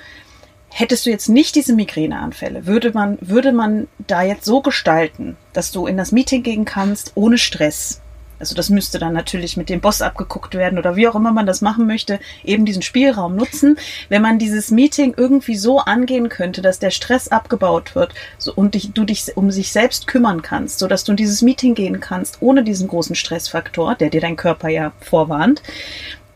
hättest 0.69 1.05
du 1.05 1.09
jetzt 1.09 1.29
nicht 1.29 1.55
diese 1.55 1.73
Migräneanfälle, 1.73 2.65
würde 2.65 2.91
man, 2.91 3.17
würde 3.21 3.53
man 3.53 3.87
da 4.07 4.23
jetzt 4.23 4.43
so 4.43 4.61
gestalten, 4.61 5.37
dass 5.53 5.71
du 5.71 5.87
in 5.87 5.95
das 5.95 6.11
Meeting 6.11 6.43
gehen 6.43 6.65
kannst 6.65 7.13
ohne 7.15 7.37
Stress, 7.37 8.01
also 8.39 8.55
das 8.55 8.69
müsste 8.69 8.99
dann 8.99 9.13
natürlich 9.13 9.57
mit 9.57 9.69
dem 9.69 9.81
Boss 9.81 10.01
abgeguckt 10.01 10.55
werden 10.55 10.77
oder 10.77 10.95
wie 10.95 11.07
auch 11.07 11.15
immer 11.15 11.31
man 11.31 11.45
das 11.45 11.61
machen 11.61 11.87
möchte, 11.87 12.19
eben 12.43 12.65
diesen 12.65 12.81
Spielraum 12.81 13.35
nutzen. 13.35 13.77
Wenn 14.09 14.21
man 14.21 14.39
dieses 14.39 14.71
Meeting 14.71 15.13
irgendwie 15.17 15.55
so 15.55 15.79
angehen 15.79 16.29
könnte, 16.29 16.61
dass 16.61 16.79
der 16.79 16.91
Stress 16.91 17.27
abgebaut 17.27 17.95
wird 17.95 18.13
so, 18.37 18.53
und 18.53 18.75
dich, 18.75 18.91
du 18.93 19.05
dich 19.05 19.35
um 19.35 19.51
sich 19.51 19.71
selbst 19.71 20.07
kümmern 20.07 20.41
kannst, 20.41 20.79
so 20.79 20.87
dass 20.87 21.03
du 21.03 21.13
in 21.13 21.17
dieses 21.17 21.41
Meeting 21.41 21.75
gehen 21.75 21.99
kannst, 21.99 22.37
ohne 22.41 22.63
diesen 22.63 22.87
großen 22.87 23.15
Stressfaktor, 23.15 23.95
der 23.95 24.09
dir 24.09 24.21
dein 24.21 24.35
Körper 24.35 24.69
ja 24.69 24.91
vorwarnt, 24.99 25.61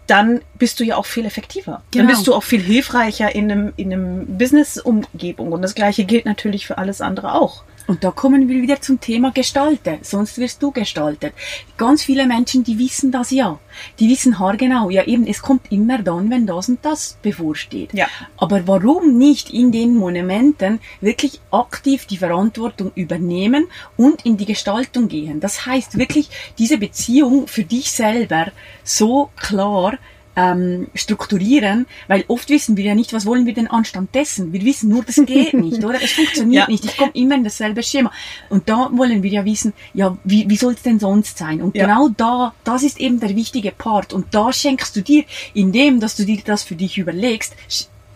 dann 0.10 0.42
bist 0.58 0.80
du 0.80 0.84
ja 0.84 0.96
auch 0.96 1.06
viel 1.06 1.26
effektiver. 1.26 1.84
Genau. 1.92 2.06
Dann 2.06 2.16
bist 2.16 2.28
du 2.28 2.34
auch 2.34 2.44
viel 2.44 2.62
hilfreicher 2.62 3.36
in 3.36 3.52
einem, 3.52 3.74
in 3.76 3.94
einem 3.94 4.38
Business-Umgebung. 4.38 5.52
Und 5.52 5.62
das 5.62 5.76
Gleiche 5.76 6.04
gilt 6.04 6.26
natürlich 6.26 6.66
für 6.66 6.80
alles 6.80 7.02
andere 7.02 7.36
auch. 7.36 7.64
Und 7.89 8.04
da 8.04 8.12
kommen 8.12 8.47
wir 8.47 8.62
wieder 8.62 8.80
zum 8.80 8.99
Thema 8.99 9.32
Gestalten. 9.32 9.97
Sonst 10.04 10.38
wirst 10.38 10.62
du 10.62 10.69
gestaltet. 10.69 11.34
Ganz 11.75 12.04
viele 12.04 12.28
Menschen, 12.28 12.63
die 12.63 12.78
wissen 12.78 13.12
das 13.12 13.32
ja. 13.32 13.58
Die 13.97 14.08
wissen 14.08 14.38
haargenau, 14.38 14.91
ja 14.91 15.06
eben, 15.06 15.25
es 15.25 15.41
kommt 15.41 15.71
immer 15.71 15.97
dann, 15.97 16.30
wenn 16.30 16.45
das 16.45 16.69
und 16.69 16.86
das 16.86 17.17
bevorsteht. 17.23 17.91
Ja. 17.95 18.06
Aber 18.38 18.67
warum 18.67 19.17
nicht 19.17 19.49
in 19.49 19.71
den 19.71 19.95
Monumenten 19.95 20.80
wirklich 21.02 21.41
aktiv 21.49 22.06
die 22.06 22.17
Verantwortung 22.17 22.91
übernehmen 22.93 23.65
und 23.97 24.23
in 24.23 24.38
die 24.38 24.45
Gestaltung 24.45 25.08
gehen? 25.08 25.39
Das 25.39 25.65
heißt 25.65 25.97
wirklich, 25.97 26.30
diese 26.60 26.78
Beziehung 26.78 27.47
für 27.47 27.63
dich 27.63 27.91
selber 27.91 28.52
so 28.84 29.32
klar 29.36 29.97
ähm, 30.36 30.88
strukturieren, 30.94 31.86
weil 32.08 32.24
oft 32.28 32.50
wissen 32.50 32.78
wir 32.78 32.86
ja 32.86 32.96
nicht, 32.96 33.13
was 33.13 33.26
wollen 33.26 33.46
wir 33.46 33.54
denn 33.54 33.68
anstand 33.68 34.13
dessen. 34.15 34.54
Wir 34.54 34.63
wissen 34.63 34.89
nur, 34.89 35.04
das 35.04 35.15
geht 35.26 35.54
nicht, 35.54 35.84
oder? 35.84 36.02
Es 36.02 36.12
funktioniert 36.12 36.68
ja. 36.68 36.72
nicht. 36.72 36.86
Ich 36.86 36.98
komme 36.98 37.12
immer 37.13 37.36
in 37.36 37.44
dasselbe 37.44 37.84
Schema. 37.84 38.12
Und 38.50 38.70
da 38.70 38.89
wollen 38.94 39.24
wir 39.24 39.30
ja 39.32 39.46
wissen, 39.46 39.74
ja, 39.94 40.18
wie, 40.24 40.50
wie 40.50 40.58
soll 40.58 40.74
es 40.74 40.82
denn 40.82 41.00
sonst 41.00 41.38
sein? 41.38 41.62
Und 41.62 41.76
ja. 41.76 41.86
genau 41.86 42.10
da, 42.10 42.54
das 42.63 42.84
ist 42.84 43.00
eben 43.00 43.20
der 43.20 43.36
wichtige 43.36 43.72
Part. 43.72 44.13
Und 44.13 44.28
da 44.32 44.54
schenkst 44.54 44.96
du 44.96 45.02
dir, 45.02 45.24
indem, 45.54 46.00
dass 46.00 46.15
du 46.15 46.26
dir 46.26 46.39
das 46.46 46.63
für 46.63 46.76
dich 46.76 46.98
überlegst, 46.98 47.56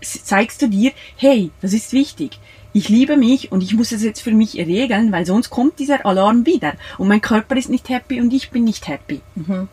zeigst 0.02 0.62
du 0.62 0.68
dir, 0.68 0.92
hey, 1.18 1.52
das 1.62 1.74
ist 1.74 1.94
wichtig 1.94 2.40
ich 2.74 2.90
liebe 2.90 3.18
mich 3.18 3.52
und 3.52 3.62
ich 3.62 3.74
muss 3.74 3.92
es 3.92 4.04
jetzt 4.04 4.22
für 4.22 4.32
mich 4.32 4.56
regeln, 4.56 5.12
weil 5.12 5.26
sonst 5.26 5.50
kommt 5.52 5.80
dieser 5.80 6.06
Alarm 6.06 6.46
wieder 6.46 6.74
und 6.98 7.08
mein 7.08 7.22
Körper 7.22 7.56
ist 7.56 7.70
nicht 7.70 7.88
happy 7.90 8.20
und 8.20 8.34
ich 8.34 8.50
bin 8.50 8.64
nicht 8.64 8.88
happy. 8.88 9.22
Mhm. 9.36 9.70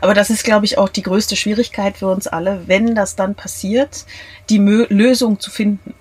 Aber 0.00 0.14
das 0.14 0.30
ist, 0.30 0.44
glaube 0.44 0.66
ich, 0.66 0.78
auch 0.78 0.88
die 0.88 1.02
größte 1.02 1.36
Schwierigkeit 1.36 1.98
für 1.98 2.08
uns 2.08 2.26
alle, 2.26 2.62
wenn 2.66 2.94
das 2.94 3.16
dann 3.16 3.34
passiert, 3.34 4.06
die 4.50 4.58
Mö 4.58 4.86
Lösung 4.88 5.40
zu 5.40 5.50
finden. 5.50 5.94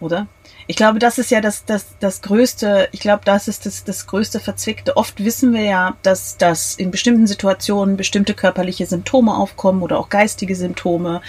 Oder? 0.00 0.26
Ich 0.66 0.76
glaube, 0.76 0.98
das 0.98 1.18
ist 1.18 1.30
ja 1.30 1.40
das, 1.40 1.64
das, 1.64 1.86
das 1.98 2.22
größte, 2.22 2.88
ich 2.92 3.00
glaube, 3.00 3.22
das 3.24 3.48
ist 3.48 3.66
das, 3.66 3.84
das 3.84 4.06
größte 4.06 4.40
Verzwickte. 4.40 4.96
Oft 4.96 5.22
wissen 5.22 5.52
wir 5.52 5.62
ja, 5.62 5.96
dass, 6.02 6.36
dass 6.36 6.74
in 6.74 6.90
bestimmten 6.90 7.26
Situationen 7.26 7.96
bestimmte 7.96 8.34
körperliche 8.34 8.86
Symptome 8.86 9.34
aufkommen 9.34 9.82
oder 9.82 9.98
auch 9.98 10.08
geistige 10.08 10.54
Symptome. 10.54 11.20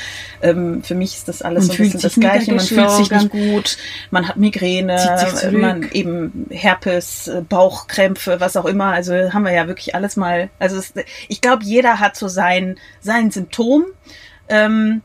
Ähm, 0.41 0.83
für 0.83 0.95
mich 0.95 1.15
ist 1.15 1.27
das 1.27 1.41
alles 1.41 1.67
man 1.67 1.75
so 1.75 1.83
ein 1.83 1.85
bisschen 1.85 2.01
das 2.01 2.15
Gleiche. 2.15 2.53
Man 2.53 2.65
fühlt 2.65 2.91
sich 2.91 3.11
nicht 3.11 3.29
gut, 3.29 3.77
man 4.09 4.27
hat 4.27 4.37
Migräne, 4.37 4.97
man 5.51 5.89
eben 5.91 6.45
Herpes, 6.49 7.29
Bauchkrämpfe, 7.49 8.39
was 8.39 8.55
auch 8.55 8.65
immer. 8.65 8.93
Also 8.93 9.13
haben 9.33 9.43
wir 9.43 9.53
ja 9.53 9.67
wirklich 9.67 9.95
alles 9.95 10.15
mal. 10.15 10.49
Also 10.59 10.77
es, 10.77 10.93
ich 11.27 11.41
glaube, 11.41 11.63
jeder 11.63 11.99
hat 11.99 12.15
so 12.15 12.27
sein, 12.27 12.77
sein 13.01 13.31
Symptom. 13.31 13.85
Ähm, 14.47 15.01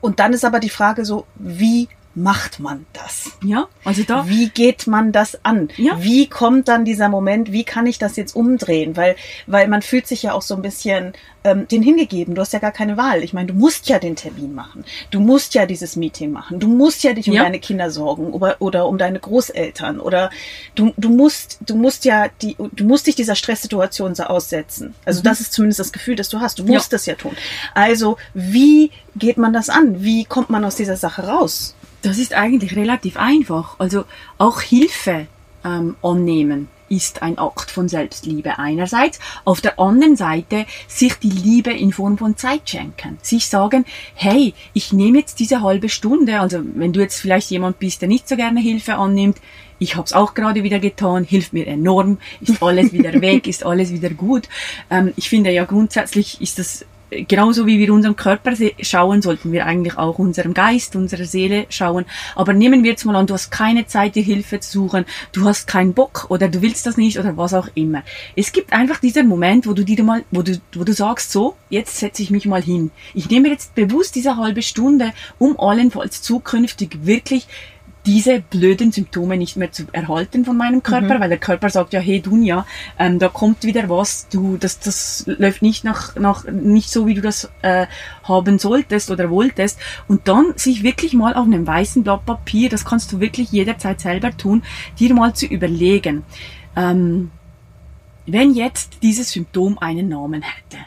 und 0.00 0.18
dann 0.20 0.32
ist 0.32 0.44
aber 0.44 0.60
die 0.60 0.70
Frage 0.70 1.04
so, 1.04 1.26
wie 1.36 1.88
macht 2.14 2.60
man 2.60 2.86
das? 2.92 3.32
Ja, 3.42 3.66
also 3.84 4.02
da. 4.04 4.28
Wie 4.28 4.48
geht 4.48 4.86
man 4.86 5.12
das 5.12 5.44
an? 5.44 5.68
Ja. 5.76 6.00
Wie 6.02 6.28
kommt 6.28 6.68
dann 6.68 6.84
dieser 6.84 7.08
Moment, 7.08 7.50
wie 7.52 7.64
kann 7.64 7.86
ich 7.86 7.98
das 7.98 8.16
jetzt 8.16 8.36
umdrehen? 8.36 8.96
Weil, 8.96 9.16
weil 9.46 9.68
man 9.68 9.82
fühlt 9.82 10.06
sich 10.06 10.22
ja 10.22 10.32
auch 10.32 10.42
so 10.42 10.54
ein 10.54 10.62
bisschen 10.62 11.12
ähm, 11.42 11.68
den 11.68 11.82
hingegeben. 11.82 12.34
Du 12.34 12.40
hast 12.40 12.52
ja 12.52 12.58
gar 12.58 12.72
keine 12.72 12.96
Wahl. 12.96 13.22
Ich 13.22 13.32
meine, 13.32 13.48
du 13.48 13.54
musst 13.54 13.88
ja 13.88 13.98
den 13.98 14.16
Termin 14.16 14.54
machen. 14.54 14.84
Du 15.10 15.20
musst 15.20 15.54
ja 15.54 15.66
dieses 15.66 15.96
Meeting 15.96 16.30
machen. 16.32 16.58
Du 16.60 16.68
musst 16.68 17.02
ja 17.04 17.12
dich 17.12 17.28
um 17.28 17.34
Ja. 17.34 17.42
deine 17.42 17.58
Kinder 17.58 17.90
sorgen 17.90 18.32
oder, 18.32 18.56
oder 18.60 18.86
um 18.88 18.96
deine 18.96 19.18
Großeltern 19.20 20.00
oder 20.00 20.30
du, 20.74 20.92
du 20.96 21.10
musst, 21.10 21.58
du 21.66 21.74
musst 21.74 22.04
ja 22.04 22.28
die, 22.42 22.56
du 22.72 22.84
musst 22.84 23.06
dich 23.06 23.14
dieser 23.16 23.34
Stresssituation 23.34 24.14
so 24.14 24.22
aussetzen. 24.24 24.94
Also 25.04 25.20
das 25.22 25.40
ist 25.40 25.52
zumindest 25.52 25.80
das 25.80 25.92
Gefühl, 25.92 26.16
das 26.16 26.28
du 26.28 26.40
hast. 26.40 26.58
Du 26.58 26.62
Mhm. 26.64 26.68
Ja. 26.70 26.74
musst 26.78 26.92
das 26.92 27.04
ja 27.06 27.14
tun. 27.14 27.32
Also 27.74 28.16
wie 28.32 28.90
geht 29.16 29.36
man 29.36 29.52
das 29.52 29.68
an? 29.68 30.02
Wie 30.02 30.24
kommt 30.24 30.48
man 30.50 30.64
aus 30.64 30.76
dieser 30.76 30.96
Sache 30.96 31.26
raus? 31.26 31.74
Das 32.04 32.18
ist 32.18 32.34
eigentlich 32.34 32.76
relativ 32.76 33.16
einfach. 33.16 33.76
Also 33.78 34.04
auch 34.36 34.60
Hilfe 34.60 35.26
ähm, 35.64 35.96
annehmen 36.02 36.68
ist 36.90 37.22
ein 37.22 37.38
Akt 37.38 37.70
von 37.70 37.88
Selbstliebe 37.88 38.58
einerseits. 38.58 39.18
Auf 39.46 39.62
der 39.62 39.80
anderen 39.80 40.14
Seite 40.14 40.66
sich 40.86 41.14
die 41.14 41.30
Liebe 41.30 41.72
in 41.72 41.94
Form 41.94 42.18
von 42.18 42.36
Zeit 42.36 42.68
schenken. 42.68 43.18
Sich 43.22 43.48
sagen, 43.48 43.86
hey, 44.14 44.52
ich 44.74 44.92
nehme 44.92 45.18
jetzt 45.18 45.40
diese 45.40 45.62
halbe 45.62 45.88
Stunde, 45.88 46.40
also 46.40 46.60
wenn 46.74 46.92
du 46.92 47.00
jetzt 47.00 47.20
vielleicht 47.20 47.50
jemand 47.50 47.78
bist, 47.78 48.02
der 48.02 48.08
nicht 48.08 48.28
so 48.28 48.36
gerne 48.36 48.60
Hilfe 48.60 48.96
annimmt, 48.96 49.38
ich 49.78 49.96
habe 49.96 50.04
es 50.04 50.12
auch 50.12 50.34
gerade 50.34 50.62
wieder 50.62 50.80
getan, 50.80 51.24
hilft 51.24 51.54
mir 51.54 51.66
enorm, 51.66 52.18
ist 52.42 52.62
alles 52.62 52.92
wieder 52.92 53.12
weg, 53.22 53.46
ist 53.46 53.64
alles 53.64 53.90
wieder 53.92 54.10
gut. 54.10 54.50
Ähm, 54.90 55.14
ich 55.16 55.30
finde 55.30 55.50
ja 55.50 55.64
grundsätzlich 55.64 56.40
ist 56.42 56.58
das 56.58 56.84
genauso 57.28 57.66
wie 57.66 57.78
wir 57.78 57.92
unserem 57.92 58.16
Körper 58.16 58.52
schauen, 58.80 59.22
sollten 59.22 59.52
wir 59.52 59.66
eigentlich 59.66 59.96
auch 59.96 60.18
unserem 60.18 60.54
Geist, 60.54 60.96
unserer 60.96 61.24
Seele 61.24 61.66
schauen. 61.68 62.04
Aber 62.34 62.52
nehmen 62.52 62.82
wir 62.82 62.90
jetzt 62.90 63.04
mal 63.04 63.16
an, 63.16 63.26
du 63.26 63.34
hast 63.34 63.50
keine 63.50 63.86
Zeit, 63.86 64.14
dir 64.14 64.22
Hilfe 64.22 64.60
zu 64.60 64.72
suchen, 64.72 65.04
du 65.32 65.44
hast 65.44 65.66
keinen 65.66 65.94
Bock 65.94 66.26
oder 66.28 66.48
du 66.48 66.62
willst 66.62 66.86
das 66.86 66.96
nicht 66.96 67.18
oder 67.18 67.36
was 67.36 67.54
auch 67.54 67.68
immer. 67.74 68.02
Es 68.36 68.52
gibt 68.52 68.72
einfach 68.72 69.00
diesen 69.00 69.28
Moment, 69.28 69.66
wo 69.66 69.72
du 69.72 69.84
dir 69.84 70.02
mal, 70.02 70.24
wo 70.30 70.42
du, 70.42 70.58
wo 70.74 70.84
du 70.84 70.92
sagst, 70.92 71.32
so, 71.32 71.54
jetzt 71.70 71.98
setze 71.98 72.22
ich 72.22 72.30
mich 72.30 72.46
mal 72.46 72.62
hin. 72.62 72.90
Ich 73.14 73.30
nehme 73.30 73.48
jetzt 73.48 73.74
bewusst 73.74 74.14
diese 74.14 74.36
halbe 74.36 74.62
Stunde, 74.62 75.12
um 75.38 75.58
allenfalls 75.58 76.22
zukünftig 76.22 77.06
wirklich 77.06 77.46
diese 78.06 78.40
blöden 78.40 78.92
Symptome 78.92 79.36
nicht 79.36 79.56
mehr 79.56 79.72
zu 79.72 79.84
erhalten 79.92 80.44
von 80.44 80.56
meinem 80.56 80.82
Körper, 80.82 81.20
weil 81.20 81.30
der 81.30 81.38
Körper 81.38 81.70
sagt 81.70 81.92
ja, 81.92 82.00
hey 82.00 82.20
Dunja, 82.20 82.66
ähm, 82.98 83.18
da 83.18 83.28
kommt 83.28 83.64
wieder 83.64 83.88
was, 83.88 84.28
du, 84.28 84.56
das, 84.58 84.78
das 84.78 85.24
läuft 85.26 85.62
nicht 85.62 85.84
nach, 85.84 86.14
nach, 86.16 86.44
nicht 86.44 86.90
so, 86.90 87.06
wie 87.06 87.14
du 87.14 87.22
das 87.22 87.50
äh, 87.62 87.86
haben 88.22 88.58
solltest 88.58 89.10
oder 89.10 89.30
wolltest. 89.30 89.78
Und 90.06 90.28
dann 90.28 90.52
sich 90.56 90.82
wirklich 90.82 91.14
mal 91.14 91.34
auf 91.34 91.46
einem 91.46 91.66
weißen 91.66 92.02
Blatt 92.02 92.26
Papier, 92.26 92.68
das 92.68 92.84
kannst 92.84 93.12
du 93.12 93.20
wirklich 93.20 93.50
jederzeit 93.52 94.00
selber 94.00 94.36
tun, 94.36 94.62
dir 94.98 95.14
mal 95.14 95.34
zu 95.34 95.46
überlegen, 95.46 96.24
ähm, 96.76 97.30
wenn 98.26 98.54
jetzt 98.54 98.98
dieses 99.02 99.30
Symptom 99.30 99.78
einen 99.78 100.08
Namen 100.08 100.42
hätte, 100.42 100.78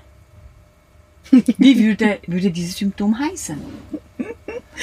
wie 1.57 1.83
würde, 1.85 2.19
würde 2.27 2.51
dieses 2.51 2.77
Symptom 2.77 3.17
heißen? 3.19 3.57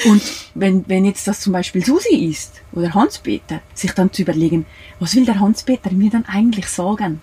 Und 0.05 0.21
wenn, 0.55 0.83
wenn 0.87 1.05
jetzt 1.05 1.27
das 1.27 1.39
zum 1.39 1.53
Beispiel 1.53 1.83
Susi 1.83 2.15
ist 2.15 2.61
oder 2.73 2.93
Hans-Peter, 2.93 3.61
sich 3.73 3.93
dann 3.93 4.11
zu 4.11 4.23
überlegen, 4.23 4.65
was 4.99 5.15
will 5.15 5.25
der 5.25 5.39
Hans-Peter 5.39 5.91
mir 5.91 6.09
dann 6.09 6.25
eigentlich 6.25 6.67
sagen? 6.67 7.21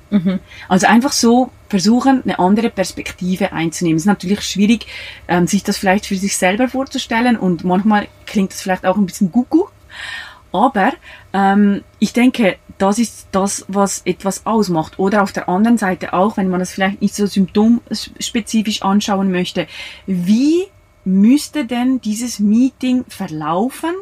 Also 0.68 0.86
einfach 0.86 1.12
so 1.12 1.50
versuchen, 1.68 2.22
eine 2.22 2.38
andere 2.38 2.70
Perspektive 2.70 3.52
einzunehmen. 3.52 3.96
Es 3.96 4.02
ist 4.02 4.06
natürlich 4.06 4.40
schwierig, 4.42 4.86
ähm, 5.28 5.46
sich 5.46 5.62
das 5.62 5.76
vielleicht 5.76 6.06
für 6.06 6.16
sich 6.16 6.36
selber 6.36 6.68
vorzustellen 6.68 7.36
und 7.36 7.64
manchmal 7.64 8.08
klingt 8.26 8.52
das 8.52 8.62
vielleicht 8.62 8.86
auch 8.86 8.96
ein 8.96 9.06
bisschen 9.06 9.30
gugu. 9.30 9.66
Aber 10.50 10.92
ähm, 11.32 11.82
ich 11.98 12.12
denke, 12.12 12.56
das 12.82 12.98
ist 12.98 13.28
das, 13.30 13.64
was 13.68 14.02
etwas 14.04 14.44
ausmacht. 14.44 14.98
Oder 14.98 15.22
auf 15.22 15.30
der 15.30 15.48
anderen 15.48 15.78
Seite 15.78 16.14
auch, 16.14 16.36
wenn 16.36 16.48
man 16.48 16.58
das 16.58 16.72
vielleicht 16.72 17.00
nicht 17.00 17.14
so 17.14 17.26
symptomspezifisch 17.26 18.82
anschauen 18.82 19.30
möchte, 19.30 19.68
wie 20.06 20.64
müsste 21.04 21.64
denn 21.64 22.00
dieses 22.00 22.40
Meeting 22.40 23.04
verlaufen, 23.06 23.94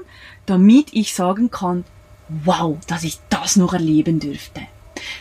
damit 0.47 0.95
ich 0.95 1.14
sagen 1.14 1.51
kann, 1.51 1.85
wow, 2.29 2.79
dass 2.87 3.05
ich 3.05 3.19
das 3.29 3.57
noch 3.57 3.75
erleben 3.75 4.19
dürfte. 4.19 4.62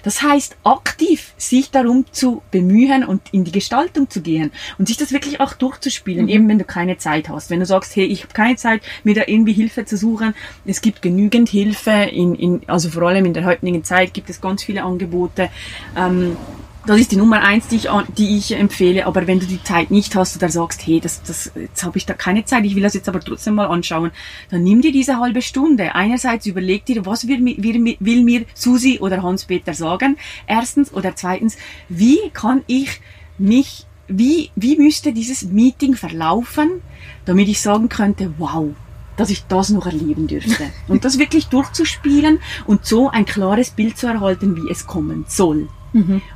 Das 0.04 0.22
heißt, 0.22 0.58
aktiv 0.64 1.34
sich 1.38 1.72
darum 1.72 2.06
zu 2.12 2.42
bemühen 2.52 3.04
und 3.04 3.22
in 3.32 3.44
die 3.44 3.52
Gestaltung 3.52 4.10
zu 4.10 4.22
gehen 4.22 4.52
und 4.78 4.88
sich 4.88 4.98
das 4.98 5.12
wirklich 5.12 5.40
auch 5.40 5.54
durchzuspielen, 5.54 6.30
eben 6.30 6.48
wenn 6.48 6.60
du 6.60 6.66
keine 6.66 6.98
Zeit 6.98 7.30
hast. 7.30 7.50
Wenn 7.50 7.60
du 7.60 7.66
sagst, 7.66 7.96
hey, 7.96 8.06
ich 8.06 8.24
habe 8.24 8.34
keine 8.34 8.56
Zeit, 8.56 8.82
mir 9.04 9.16
da 9.16 9.24
irgendwie 9.28 9.54
Hilfe 9.54 9.86
zu 9.86 9.98
suchen. 9.98 10.34
Es 10.66 10.82
gibt 10.82 11.02
genügend 11.02 11.50
Hilfe, 11.50 11.92
in, 11.92 12.36
in, 12.36 12.62
also 12.68 12.90
vor 12.90 13.04
allem 13.04 13.26
in 13.26 13.34
der 13.34 13.46
heutigen 13.46 13.84
Zeit 13.84 14.14
gibt 14.14 14.30
es 14.30 14.42
ganz 14.42 14.64
viele 14.64 14.84
Angebote. 14.84 15.50
Ähm, 15.96 16.38
das 16.86 17.00
ist 17.00 17.12
die 17.12 17.18
Nummer 17.18 17.42
eins, 17.42 17.68
die 17.68 17.76
ich, 17.76 17.90
die 18.18 18.38
ich 18.38 18.56
empfehle. 18.56 19.06
Aber 19.06 19.28
wenn 19.28 19.40
du 19.40 19.46
die 19.46 19.62
Zeit 19.64 19.92
nicht 19.92 20.16
hast 20.16 20.38
oder 20.38 20.50
sagst, 20.50 20.86
hey, 20.88 21.00
das, 21.00 21.22
das, 21.24 21.52
jetzt 21.56 21.84
habe 21.84 21.98
ich 21.98 22.06
da 22.06 22.14
keine 22.14 22.46
Zeit, 22.46 22.64
ich 22.66 22.76
will 22.76 22.84
das 22.84 22.94
jetzt 22.94 23.10
aber 23.10 23.20
trotzdem 23.20 23.56
mal 23.56 23.68
anschauen, 23.68 24.12
dann 24.50 24.64
nimm 24.64 24.82
dir 24.82 24.92
diese 24.92 25.18
halbe 25.20 25.42
Stunde. 25.42 25.94
Einerseits 25.94 26.46
überleg 26.46 26.86
dir, 26.86 27.06
was 27.06 27.28
will, 27.28 27.40
mir- 27.40 27.58
will, 27.62 27.98
will 28.00 28.24
mir 28.24 28.46
Susi 28.54 29.00
oder 29.02 29.22
Hans-Peter 29.22 29.74
sagen? 29.74 30.18
Erstens 30.48 30.94
oder 30.94 31.16
zweitens, 31.16 31.58
wie 31.90 32.18
kann 32.34 32.64
ich 32.68 33.02
mich, 33.38 33.86
wie, 34.08 34.50
wie 34.56 34.78
müsste 34.78 35.12
dieses 35.14 35.44
Meeting 35.44 35.96
verlaufen, 35.96 36.82
damit 37.26 37.48
ich 37.50 37.62
sagen 37.62 37.90
könnte, 37.90 38.34
wow, 38.38 38.70
dass 39.18 39.30
ich 39.30 39.44
das 39.48 39.70
noch 39.70 39.86
erleben 39.86 40.28
dürfte. 40.28 40.72
Und 40.88 41.04
das 41.04 41.20
wirklich 41.20 41.48
durchzuspielen 41.48 42.40
und 42.66 42.86
so 42.86 43.10
ein 43.10 43.26
klares 43.26 43.70
Bild 43.72 43.98
zu 43.98 44.08
erhalten, 44.08 44.56
wie 44.56 44.72
es 44.72 44.88
kommen 44.88 45.26
soll. 45.28 45.68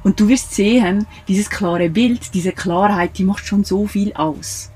Und 0.04 0.20
du 0.20 0.28
wirst 0.28 0.54
sehen, 0.54 1.06
dieses 1.28 1.50
klare 1.50 1.90
Bild, 1.90 2.34
diese 2.34 2.52
Klarheit, 2.52 3.18
die 3.18 3.24
macht 3.24 3.46
schon 3.46 3.64
so 3.64 3.88
viel 3.88 4.14
aus. 4.14 4.72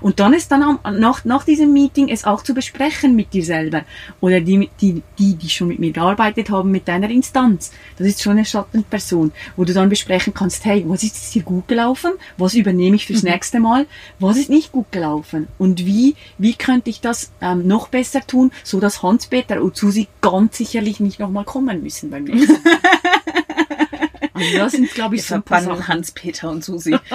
Und 0.00 0.20
dann 0.20 0.32
ist 0.32 0.50
dann 0.50 0.78
nach, 0.98 1.24
nach 1.24 1.44
diesem 1.44 1.72
Meeting 1.72 2.08
es 2.08 2.24
auch 2.24 2.42
zu 2.42 2.54
besprechen 2.54 3.14
mit 3.14 3.32
dir 3.32 3.44
selber. 3.44 3.82
Oder 4.20 4.40
die, 4.40 4.70
die, 4.80 5.02
die, 5.18 5.34
die 5.34 5.48
schon 5.48 5.68
mit 5.68 5.78
mir 5.78 5.92
gearbeitet 5.92 6.50
haben, 6.50 6.70
mit 6.70 6.88
deiner 6.88 7.10
Instanz. 7.10 7.72
Das 7.98 8.06
ist 8.06 8.22
schon 8.22 8.32
eine 8.32 8.44
Schattenperson, 8.44 9.32
wo 9.56 9.64
du 9.64 9.74
dann 9.74 9.88
besprechen 9.88 10.34
kannst, 10.34 10.64
hey, 10.64 10.84
was 10.86 11.02
ist 11.02 11.16
jetzt 11.16 11.32
hier 11.32 11.42
gut 11.42 11.68
gelaufen? 11.68 12.12
Was 12.36 12.54
übernehme 12.54 12.96
ich 12.96 13.06
fürs 13.06 13.22
nächste 13.22 13.60
Mal? 13.60 13.86
Was 14.18 14.36
ist 14.36 14.48
nicht 14.48 14.72
gut 14.72 14.90
gelaufen? 14.92 15.48
Und 15.58 15.84
wie, 15.84 16.14
wie 16.38 16.54
könnte 16.54 16.90
ich 16.90 17.00
das 17.00 17.32
ähm, 17.40 17.66
noch 17.66 17.88
besser 17.88 18.26
tun, 18.26 18.50
so 18.64 18.80
dass 18.80 19.02
Hans-Peter 19.02 19.62
und 19.62 19.76
Susi 19.76 20.08
ganz 20.20 20.56
sicherlich 20.56 21.00
nicht 21.00 21.20
nochmal 21.20 21.44
kommen 21.44 21.82
müssen 21.82 22.10
beim 22.10 22.24
nächsten 22.24 22.52
Mal. 22.62 22.72
Also 24.42 24.58
das 24.58 24.72
sind, 24.72 24.90
glaube 24.92 25.16
ich, 25.16 25.22
Wir 25.22 25.28
so 25.28 25.34
ein 25.36 25.42
paar 25.42 25.58
verbannen 25.58 25.82
Sachen. 25.82 25.94
Hans-Peter 25.94 26.50
und 26.50 26.64
Susi. 26.64 26.96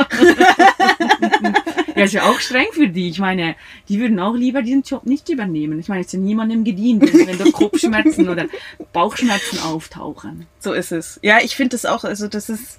Ja, 1.98 2.04
ist 2.04 2.14
ja 2.14 2.30
auch 2.30 2.40
streng 2.40 2.68
für 2.74 2.88
die. 2.88 3.10
Ich 3.10 3.18
meine, 3.18 3.56
die 3.90 4.00
würden 4.00 4.20
auch 4.20 4.36
lieber 4.36 4.62
diesen 4.62 4.84
Job 4.84 5.08
nicht 5.08 5.30
übernehmen. 5.30 5.80
Ich 5.80 5.88
meine, 5.88 6.02
es 6.02 6.08
ist 6.08 6.14
ja 6.14 6.20
niemandem 6.20 6.64
gedient, 6.64 7.02
wenn 7.02 7.38
da 7.40 7.46
Kopfschmerzen 7.52 8.30
oder 8.30 8.46
Bauchschmerzen 8.94 9.60
auftauchen. 9.62 10.46
So 10.60 10.74
ist 10.74 10.92
es. 10.92 11.20
Ja, 11.24 11.40
ich 11.42 11.56
finde 11.56 11.76
es 11.76 11.88
auch, 11.88 12.04
also 12.04 12.28
das 12.28 12.50
ist, 12.50 12.78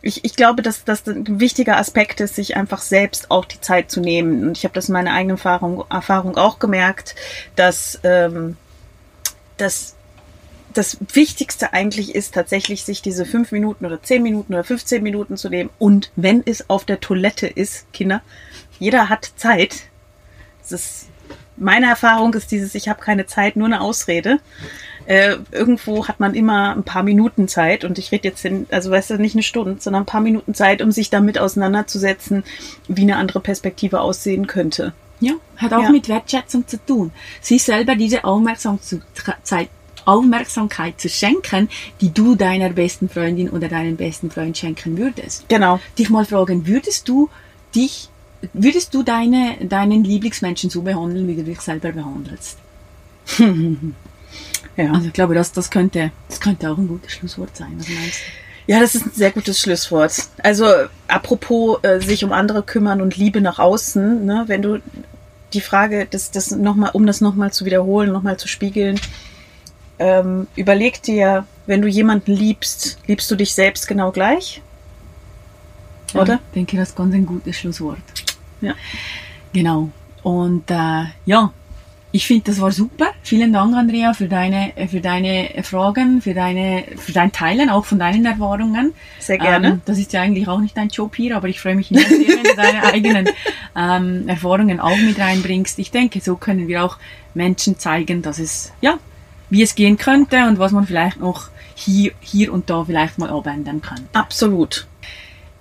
ich, 0.00 0.24
ich 0.24 0.34
glaube, 0.34 0.62
dass 0.62 0.82
das 0.84 1.06
ein 1.06 1.40
wichtiger 1.40 1.76
Aspekt 1.76 2.22
ist, 2.22 2.36
sich 2.36 2.56
einfach 2.56 2.80
selbst 2.80 3.30
auch 3.30 3.44
die 3.44 3.60
Zeit 3.60 3.90
zu 3.90 4.00
nehmen. 4.00 4.48
Und 4.48 4.56
ich 4.56 4.64
habe 4.64 4.74
das 4.74 4.88
in 4.88 4.94
meiner 4.94 5.12
eigenen 5.12 5.36
Erfahrung, 5.36 5.84
Erfahrung 5.90 6.38
auch 6.38 6.58
gemerkt, 6.58 7.16
dass, 7.56 8.00
ähm, 8.02 8.56
dass 9.58 9.94
das 10.74 10.98
Wichtigste 11.12 11.72
eigentlich 11.72 12.14
ist, 12.14 12.34
tatsächlich 12.34 12.84
sich 12.84 13.00
diese 13.00 13.24
fünf 13.24 13.52
Minuten 13.52 13.86
oder 13.86 14.02
zehn 14.02 14.22
Minuten 14.22 14.54
oder 14.54 14.64
15 14.64 15.02
Minuten 15.02 15.36
zu 15.36 15.48
nehmen. 15.48 15.70
Und 15.78 16.10
wenn 16.16 16.42
es 16.44 16.68
auf 16.68 16.84
der 16.84 17.00
Toilette 17.00 17.46
ist, 17.46 17.90
Kinder, 17.92 18.22
jeder 18.78 19.08
hat 19.08 19.32
Zeit. 19.36 19.84
Das 20.62 20.72
ist, 20.72 21.06
meine 21.56 21.86
Erfahrung 21.86 22.34
ist 22.34 22.50
dieses, 22.50 22.74
ich 22.74 22.88
habe 22.88 23.00
keine 23.00 23.26
Zeit, 23.26 23.56
nur 23.56 23.66
eine 23.66 23.80
Ausrede. 23.80 24.40
Äh, 25.06 25.36
irgendwo 25.52 26.08
hat 26.08 26.18
man 26.18 26.34
immer 26.34 26.74
ein 26.74 26.82
paar 26.82 27.02
Minuten 27.02 27.46
Zeit 27.46 27.84
und 27.84 27.98
ich 27.98 28.10
rede 28.10 28.28
jetzt, 28.28 28.44
in, 28.44 28.66
also 28.70 28.90
weißt 28.90 29.10
du, 29.10 29.16
nicht 29.18 29.34
eine 29.34 29.42
Stunde, 29.42 29.76
sondern 29.78 30.02
ein 30.04 30.06
paar 30.06 30.22
Minuten 30.22 30.54
Zeit, 30.54 30.80
um 30.82 30.90
sich 30.92 31.10
damit 31.10 31.38
auseinanderzusetzen, 31.38 32.42
wie 32.88 33.02
eine 33.02 33.16
andere 33.16 33.40
Perspektive 33.40 34.00
aussehen 34.00 34.46
könnte. 34.46 34.94
Ja, 35.20 35.34
hat 35.56 35.72
auch 35.72 35.82
Ja. 35.84 35.90
mit 35.90 36.08
Wertschätzung 36.08 36.66
zu 36.66 36.78
tun. 36.84 37.12
Sich 37.40 37.62
selber 37.62 37.94
diese 37.96 38.24
Aufmerksamkeit, 38.24 39.02
Aufmerksamkeit 40.04 41.00
zu 41.00 41.08
schenken, 41.08 41.68
die 42.00 42.12
du 42.12 42.34
deiner 42.34 42.70
besten 42.70 43.08
Freundin 43.08 43.50
oder 43.50 43.68
deinem 43.68 43.96
besten 43.96 44.30
Freund 44.30 44.56
schenken 44.56 44.98
würdest. 44.98 45.48
Genau. 45.48 45.80
Dich 45.98 46.10
mal 46.10 46.24
fragen, 46.24 46.66
würdest 46.66 47.08
du 47.08 47.28
dich, 47.74 48.08
würdest 48.52 48.94
du 48.94 49.02
deine, 49.02 49.56
deinen 49.62 50.04
Lieblingsmenschen 50.04 50.70
so 50.70 50.82
behandeln, 50.82 51.26
wie 51.28 51.36
du 51.36 51.44
dich 51.44 51.60
selber 51.60 51.92
behandelst? 51.92 52.58
Ja. 54.76 54.92
Also 54.92 55.06
ich 55.06 55.12
glaube, 55.12 55.34
das, 55.34 55.52
das 55.52 55.70
könnte, 55.70 56.10
das 56.28 56.40
könnte 56.40 56.70
auch 56.70 56.78
ein 56.78 56.88
gutes 56.88 57.12
Schlusswort 57.12 57.56
sein. 57.56 57.74
Was 57.76 57.88
meinst 57.88 58.18
du? 58.18 58.72
Ja, 58.72 58.80
das 58.80 58.94
ist 58.94 59.06
ein 59.06 59.12
sehr 59.12 59.30
gutes 59.30 59.60
Schlusswort. 59.60 60.12
Also 60.42 60.66
apropos 61.06 61.78
äh, 61.82 62.00
sich 62.00 62.24
um 62.24 62.32
andere 62.32 62.62
kümmern 62.62 63.00
und 63.02 63.16
Liebe 63.16 63.40
nach 63.40 63.58
außen, 63.58 64.24
ne, 64.24 64.44
wenn 64.46 64.62
du 64.62 64.78
die 65.52 65.60
Frage, 65.60 66.06
das, 66.10 66.30
das 66.30 66.50
noch 66.50 66.74
mal, 66.74 66.90
um 66.90 67.06
das 67.06 67.20
nochmal 67.20 67.52
zu 67.52 67.64
wiederholen, 67.66 68.10
nochmal 68.10 68.38
zu 68.38 68.48
spiegeln, 68.48 68.98
ähm, 69.98 70.46
überleg 70.56 71.02
dir, 71.02 71.46
wenn 71.66 71.82
du 71.82 71.88
jemanden 71.88 72.32
liebst, 72.32 72.98
liebst 73.06 73.30
du 73.30 73.36
dich 73.36 73.54
selbst 73.54 73.86
genau 73.88 74.10
gleich? 74.10 74.60
Oder? 76.14 76.34
Ja, 76.34 76.40
ich 76.48 76.54
denke, 76.54 76.76
das 76.76 76.90
ist 76.90 76.96
ganz 76.96 77.14
ein 77.14 77.26
gutes 77.26 77.56
Schlusswort. 77.56 77.98
Ja. 78.60 78.74
Genau. 79.52 79.90
Und 80.22 80.70
äh, 80.70 81.04
ja, 81.26 81.52
ich 82.14 82.28
finde, 82.28 82.44
das 82.44 82.60
war 82.60 82.70
super. 82.70 83.06
Vielen 83.24 83.52
Dank, 83.52 83.74
Andrea, 83.74 84.14
für 84.14 84.28
deine, 84.28 84.72
für 84.88 85.00
deine 85.00 85.50
Fragen, 85.64 86.22
für 86.22 86.32
deine, 86.32 86.84
für 86.96 87.12
dein 87.12 87.32
Teilen, 87.32 87.70
auch 87.70 87.84
von 87.84 87.98
deinen 87.98 88.24
Erfahrungen. 88.24 88.94
Sehr 89.18 89.38
gerne. 89.38 89.68
Ähm, 89.68 89.82
das 89.84 89.98
ist 89.98 90.12
ja 90.12 90.20
eigentlich 90.20 90.46
auch 90.46 90.60
nicht 90.60 90.76
dein 90.76 90.90
Job 90.90 91.16
hier, 91.16 91.36
aber 91.36 91.48
ich 91.48 91.60
freue 91.60 91.74
mich 91.74 91.88
sehr, 91.88 92.08
wenn 92.08 92.44
du 92.44 92.54
deine 92.54 92.84
eigenen 92.92 93.28
ähm, 93.76 94.28
Erfahrungen 94.28 94.78
auch 94.78 94.96
mit 94.96 95.18
reinbringst. 95.18 95.80
Ich 95.80 95.90
denke, 95.90 96.20
so 96.20 96.36
können 96.36 96.68
wir 96.68 96.84
auch 96.84 96.98
Menschen 97.34 97.80
zeigen, 97.80 98.22
dass 98.22 98.38
es, 98.38 98.72
ja, 98.80 98.98
wie 99.50 99.62
es 99.62 99.74
gehen 99.74 99.96
könnte 99.96 100.46
und 100.46 100.58
was 100.58 100.72
man 100.72 100.86
vielleicht 100.86 101.18
noch 101.18 101.48
hier, 101.74 102.12
hier 102.20 102.52
und 102.52 102.70
da 102.70 102.84
vielleicht 102.84 103.18
mal 103.18 103.30
abändern 103.30 103.80
kann. 103.80 104.08
Absolut. 104.12 104.86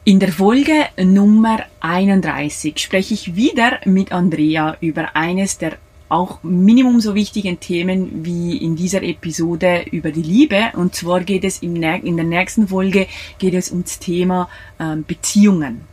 In 0.05 0.19
der 0.19 0.33
Folge 0.33 0.85
Nummer 0.97 1.63
31 1.79 2.77
spreche 2.77 3.13
ich 3.13 3.35
wieder 3.35 3.79
mit 3.85 4.11
Andrea 4.11 4.75
über 4.81 5.15
eines 5.15 5.57
der 5.57 5.77
auch 6.09 6.43
minimum 6.43 6.99
so 6.99 7.15
wichtigen 7.15 7.59
Themen 7.59 8.23
wie 8.23 8.57
in 8.57 8.75
dieser 8.75 9.01
Episode 9.01 9.85
über 9.91 10.11
die 10.11 10.21
Liebe. 10.21 10.71
Und 10.75 10.93
zwar 10.93 11.21
geht 11.21 11.43
es 11.43 11.59
in 11.59 11.81
der 11.81 12.01
nächsten 12.01 12.67
Folge 12.67 13.07
geht 13.39 13.55
es 13.55 13.71
ums 13.71 13.97
Thema 13.97 14.47
ähm, 14.79 15.03
Beziehungen. 15.07 15.92